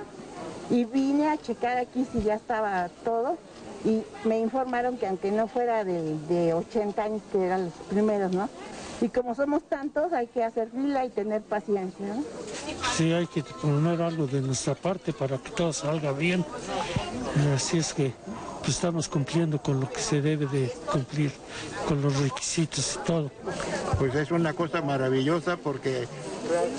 y 0.70 0.86
vine 0.86 1.28
a 1.28 1.38
checar 1.38 1.78
aquí 1.78 2.08
si 2.12 2.22
ya 2.22 2.36
estaba 2.36 2.90
todo, 3.04 3.38
y 3.84 4.02
me 4.26 4.40
informaron 4.40 4.98
que 4.98 5.08
aunque 5.08 5.32
no 5.32 5.48
fuera 5.48 5.84
de, 5.84 6.18
de 6.30 6.54
80 6.54 7.04
años, 7.04 7.22
que 7.32 7.46
eran 7.46 7.66
los 7.66 7.74
primeros, 7.90 8.32
¿no? 8.32 8.50
Y 9.02 9.10
como 9.10 9.34
somos 9.34 9.64
tantos, 9.64 10.12
hay 10.12 10.28
que 10.28 10.44
hacer 10.44 10.70
fila 10.72 11.06
y 11.06 11.10
tener 11.10 11.42
paciencia. 11.42 12.06
¿no? 12.08 12.24
Sí, 12.96 13.14
hay 13.14 13.28
que 13.28 13.44
poner 13.44 14.02
algo 14.02 14.28
de 14.28 14.42
nuestra 14.42 14.76
parte 14.76 15.14
para 15.14 15.38
que 15.38 15.52
todo 15.52 15.72
salga 15.72 16.12
bien. 16.12 16.46
Así 17.56 17.78
es 17.78 17.94
que 17.94 18.14
pues, 18.60 18.72
estamos 18.72 19.08
cumpliendo 19.08 19.62
con 19.62 19.80
lo 19.80 19.90
que 19.90 20.02
se 20.02 20.22
debe 20.22 20.48
de 20.48 20.72
cumplir, 20.92 21.32
con 21.88 22.02
los 22.02 22.18
requisitos 22.20 23.00
y 23.02 23.06
todo. 23.08 23.32
Pues 23.98 24.14
es 24.16 24.32
una 24.32 24.54
cosa 24.54 24.82
maravillosa 24.82 25.56
porque 25.58 26.08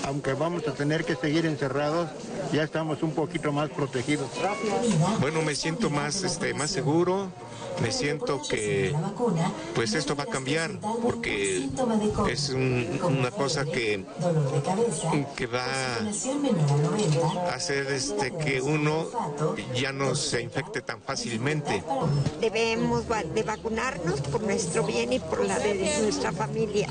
aunque 0.05 0.33
vamos 0.33 0.67
a 0.67 0.73
tener 0.73 1.05
que 1.05 1.15
seguir 1.15 1.45
encerrados, 1.45 2.09
ya 2.51 2.63
estamos 2.63 3.03
un 3.03 3.11
poquito 3.11 3.51
más 3.51 3.69
protegidos. 3.69 4.29
Bueno, 5.19 5.41
me 5.41 5.55
siento 5.55 5.89
más, 5.89 6.23
este, 6.23 6.53
más 6.53 6.71
seguro, 6.71 7.29
me 7.81 7.91
siento 7.91 8.41
que 8.47 8.95
pues 9.73 9.93
esto 9.93 10.15
va 10.15 10.23
a 10.23 10.27
cambiar 10.27 10.79
porque 11.01 11.69
es 12.29 12.49
una 12.49 13.31
cosa 13.31 13.65
que, 13.65 14.05
que 15.35 15.47
va 15.47 15.65
a 17.49 17.55
hacer 17.55 17.87
este, 17.87 18.35
que 18.35 18.61
uno 18.61 19.07
ya 19.73 19.91
no 19.91 20.15
se 20.15 20.41
infecte 20.41 20.81
tan 20.81 21.01
fácilmente. 21.01 21.83
Debemos 22.39 23.05
de 23.33 23.43
vacunarnos 23.43 24.21
por 24.21 24.41
nuestro 24.43 24.83
bien 24.83 25.13
y 25.13 25.19
por 25.19 25.45
la 25.45 25.57
de 25.59 25.99
nuestra 26.01 26.31
familia. 26.31 26.87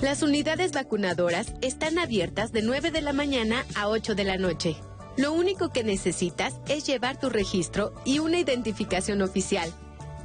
Las 0.00 0.22
unidades 0.22 0.70
vacunadoras 0.70 1.52
están 1.60 1.98
abiertas 1.98 2.52
de 2.52 2.62
9 2.62 2.92
de 2.92 3.00
la 3.00 3.12
mañana 3.12 3.66
a 3.74 3.88
8 3.88 4.14
de 4.14 4.22
la 4.22 4.36
noche. 4.36 4.76
Lo 5.16 5.32
único 5.32 5.70
que 5.70 5.82
necesitas 5.82 6.54
es 6.68 6.86
llevar 6.86 7.18
tu 7.18 7.28
registro 7.28 7.92
y 8.04 8.20
una 8.20 8.38
identificación 8.38 9.22
oficial. 9.22 9.72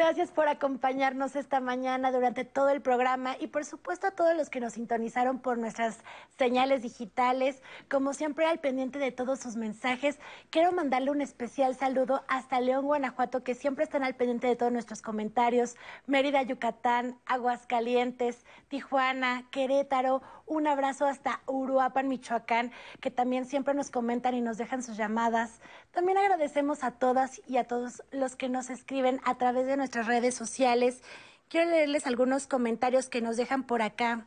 Gracias 0.00 0.30
por 0.30 0.48
acompañarnos 0.48 1.36
esta 1.36 1.60
mañana 1.60 2.10
durante 2.10 2.46
todo 2.46 2.70
el 2.70 2.80
programa 2.80 3.36
y 3.38 3.48
por 3.48 3.66
supuesto 3.66 4.06
a 4.06 4.12
todos 4.12 4.34
los 4.34 4.48
que 4.48 4.58
nos 4.58 4.72
sintonizaron 4.72 5.40
por 5.40 5.58
nuestras 5.58 5.98
señales 6.38 6.80
digitales. 6.80 7.62
Como 7.90 8.14
siempre 8.14 8.46
al 8.46 8.60
pendiente 8.60 8.98
de 8.98 9.12
todos 9.12 9.40
sus 9.40 9.56
mensajes, 9.56 10.18
quiero 10.48 10.72
mandarle 10.72 11.10
un 11.10 11.20
especial 11.20 11.74
saludo 11.74 12.24
hasta 12.28 12.62
León, 12.62 12.86
Guanajuato, 12.86 13.44
que 13.44 13.54
siempre 13.54 13.84
están 13.84 14.02
al 14.02 14.14
pendiente 14.14 14.46
de 14.46 14.56
todos 14.56 14.72
nuestros 14.72 15.02
comentarios. 15.02 15.76
Mérida, 16.06 16.42
Yucatán, 16.44 17.18
Aguascalientes, 17.26 18.46
Tijuana, 18.68 19.50
Querétaro. 19.50 20.22
Un 20.50 20.66
abrazo 20.66 21.06
hasta 21.06 21.42
Uruapan, 21.46 22.08
Michoacán, 22.08 22.72
que 23.00 23.12
también 23.12 23.46
siempre 23.46 23.72
nos 23.72 23.88
comentan 23.88 24.34
y 24.34 24.40
nos 24.40 24.58
dejan 24.58 24.82
sus 24.82 24.96
llamadas. 24.96 25.60
También 25.92 26.18
agradecemos 26.18 26.82
a 26.82 26.90
todas 26.90 27.40
y 27.46 27.56
a 27.58 27.68
todos 27.68 28.02
los 28.10 28.34
que 28.34 28.48
nos 28.48 28.68
escriben 28.68 29.20
a 29.24 29.38
través 29.38 29.68
de 29.68 29.76
nuestras 29.76 30.08
redes 30.08 30.34
sociales. 30.34 31.04
Quiero 31.48 31.70
leerles 31.70 32.04
algunos 32.08 32.48
comentarios 32.48 33.08
que 33.08 33.20
nos 33.22 33.36
dejan 33.36 33.62
por 33.62 33.80
acá. 33.80 34.26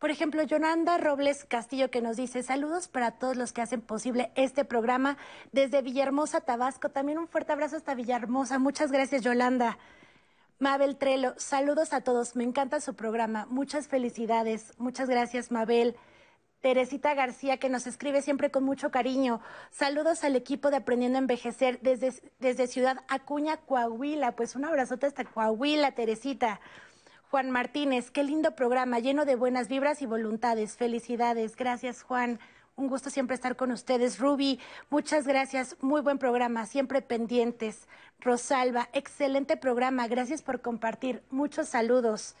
Por 0.00 0.10
ejemplo, 0.10 0.42
Yolanda 0.42 0.98
Robles 0.98 1.44
Castillo 1.44 1.88
que 1.88 2.02
nos 2.02 2.16
dice 2.16 2.42
saludos 2.42 2.88
para 2.88 3.12
todos 3.12 3.36
los 3.36 3.52
que 3.52 3.62
hacen 3.62 3.80
posible 3.80 4.32
este 4.34 4.64
programa 4.64 5.18
desde 5.52 5.82
Villahermosa, 5.82 6.40
Tabasco. 6.40 6.88
También 6.88 7.18
un 7.18 7.28
fuerte 7.28 7.52
abrazo 7.52 7.76
hasta 7.76 7.94
Villahermosa. 7.94 8.58
Muchas 8.58 8.90
gracias, 8.90 9.22
Yolanda. 9.22 9.78
Mabel 10.58 10.96
Trelo, 10.96 11.34
saludos 11.36 11.92
a 11.92 12.02
todos. 12.02 12.36
Me 12.36 12.44
encanta 12.44 12.80
su 12.80 12.94
programa. 12.94 13.46
Muchas 13.50 13.88
felicidades. 13.88 14.72
Muchas 14.78 15.08
gracias, 15.08 15.50
Mabel. 15.50 15.96
Teresita 16.60 17.12
García, 17.12 17.58
que 17.58 17.68
nos 17.68 17.86
escribe 17.86 18.22
siempre 18.22 18.50
con 18.50 18.64
mucho 18.64 18.90
cariño. 18.90 19.40
Saludos 19.70 20.24
al 20.24 20.34
equipo 20.34 20.70
de 20.70 20.76
Aprendiendo 20.76 21.18
a 21.18 21.20
Envejecer 21.20 21.78
desde, 21.82 22.14
desde 22.38 22.68
Ciudad 22.68 23.04
Acuña, 23.08 23.58
Coahuila. 23.58 24.32
Pues 24.32 24.56
un 24.56 24.64
abrazote 24.64 25.06
hasta 25.06 25.24
Coahuila, 25.24 25.92
Teresita. 25.92 26.60
Juan 27.30 27.50
Martínez, 27.50 28.10
qué 28.10 28.22
lindo 28.22 28.54
programa, 28.54 29.00
lleno 29.00 29.24
de 29.24 29.34
buenas 29.34 29.68
vibras 29.68 30.00
y 30.02 30.06
voluntades. 30.06 30.76
Felicidades. 30.76 31.56
Gracias, 31.56 32.02
Juan. 32.02 32.38
Un 32.76 32.88
gusto 32.88 33.08
siempre 33.08 33.36
estar 33.36 33.54
con 33.54 33.70
ustedes. 33.70 34.18
Ruby, 34.18 34.58
muchas 34.90 35.28
gracias. 35.28 35.76
Muy 35.80 36.00
buen 36.00 36.18
programa, 36.18 36.66
siempre 36.66 37.02
pendientes. 37.02 37.86
Rosalba, 38.18 38.88
excelente 38.92 39.56
programa. 39.56 40.08
Gracias 40.08 40.42
por 40.42 40.60
compartir. 40.60 41.22
Muchos 41.30 41.68
saludos. 41.68 42.34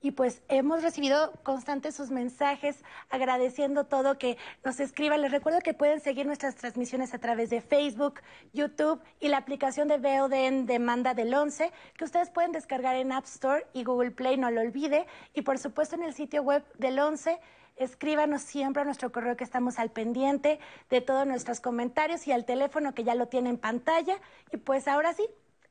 Y 0.00 0.12
pues 0.12 0.42
hemos 0.48 0.82
recibido 0.82 1.32
constantes 1.42 1.94
sus 1.94 2.10
mensajes, 2.10 2.84
agradeciendo 3.10 3.84
todo 3.84 4.16
que 4.16 4.38
nos 4.64 4.80
escriban. 4.80 5.20
Les 5.20 5.30
recuerdo 5.30 5.58
que 5.60 5.74
pueden 5.74 6.00
seguir 6.00 6.24
nuestras 6.24 6.54
transmisiones 6.54 7.12
a 7.12 7.18
través 7.18 7.50
de 7.50 7.60
Facebook, 7.60 8.20
YouTube 8.54 9.02
y 9.20 9.28
la 9.28 9.36
aplicación 9.36 9.88
de 9.88 9.98
VOD 9.98 10.32
en 10.32 10.64
demanda 10.64 11.12
del 11.12 11.34
11, 11.34 11.70
que 11.98 12.04
ustedes 12.04 12.30
pueden 12.30 12.52
descargar 12.52 12.96
en 12.96 13.12
App 13.12 13.26
Store 13.26 13.66
y 13.74 13.84
Google 13.84 14.12
Play, 14.12 14.38
no 14.38 14.50
lo 14.50 14.62
olvide. 14.62 15.06
Y 15.34 15.42
por 15.42 15.58
supuesto 15.58 15.96
en 15.96 16.04
el 16.04 16.14
sitio 16.14 16.42
web 16.42 16.64
del 16.78 16.98
11 16.98 17.38
escríbanos 17.76 18.42
siempre 18.42 18.82
a 18.82 18.84
nuestro 18.84 19.12
correo 19.12 19.36
que 19.36 19.44
estamos 19.44 19.78
al 19.78 19.90
pendiente 19.90 20.58
de 20.90 21.00
todos 21.00 21.26
nuestros 21.26 21.60
comentarios 21.60 22.26
y 22.26 22.32
al 22.32 22.44
teléfono 22.44 22.94
que 22.94 23.04
ya 23.04 23.14
lo 23.14 23.28
tiene 23.28 23.50
en 23.50 23.58
pantalla. 23.58 24.18
Y 24.52 24.56
pues 24.56 24.88
ahora 24.88 25.12
sí, 25.12 25.26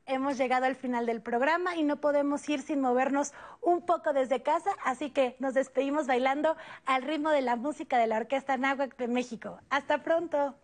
hemos 0.06 0.38
llegado 0.38 0.66
al 0.66 0.76
final 0.76 1.06
del 1.06 1.20
programa 1.20 1.76
y 1.76 1.82
no 1.82 1.96
podemos 1.96 2.48
ir 2.48 2.62
sin 2.62 2.80
movernos 2.80 3.32
un 3.60 3.84
poco 3.84 4.12
desde 4.12 4.42
casa, 4.42 4.70
así 4.84 5.10
que 5.10 5.36
nos 5.40 5.54
despedimos 5.54 6.06
bailando 6.06 6.56
al 6.84 7.02
ritmo 7.02 7.30
de 7.30 7.42
la 7.42 7.56
música 7.56 7.98
de 7.98 8.06
la 8.06 8.18
Orquesta 8.18 8.56
Náhuac 8.56 8.96
de 8.96 9.08
México. 9.08 9.58
Hasta 9.68 10.02
pronto. 10.02 10.54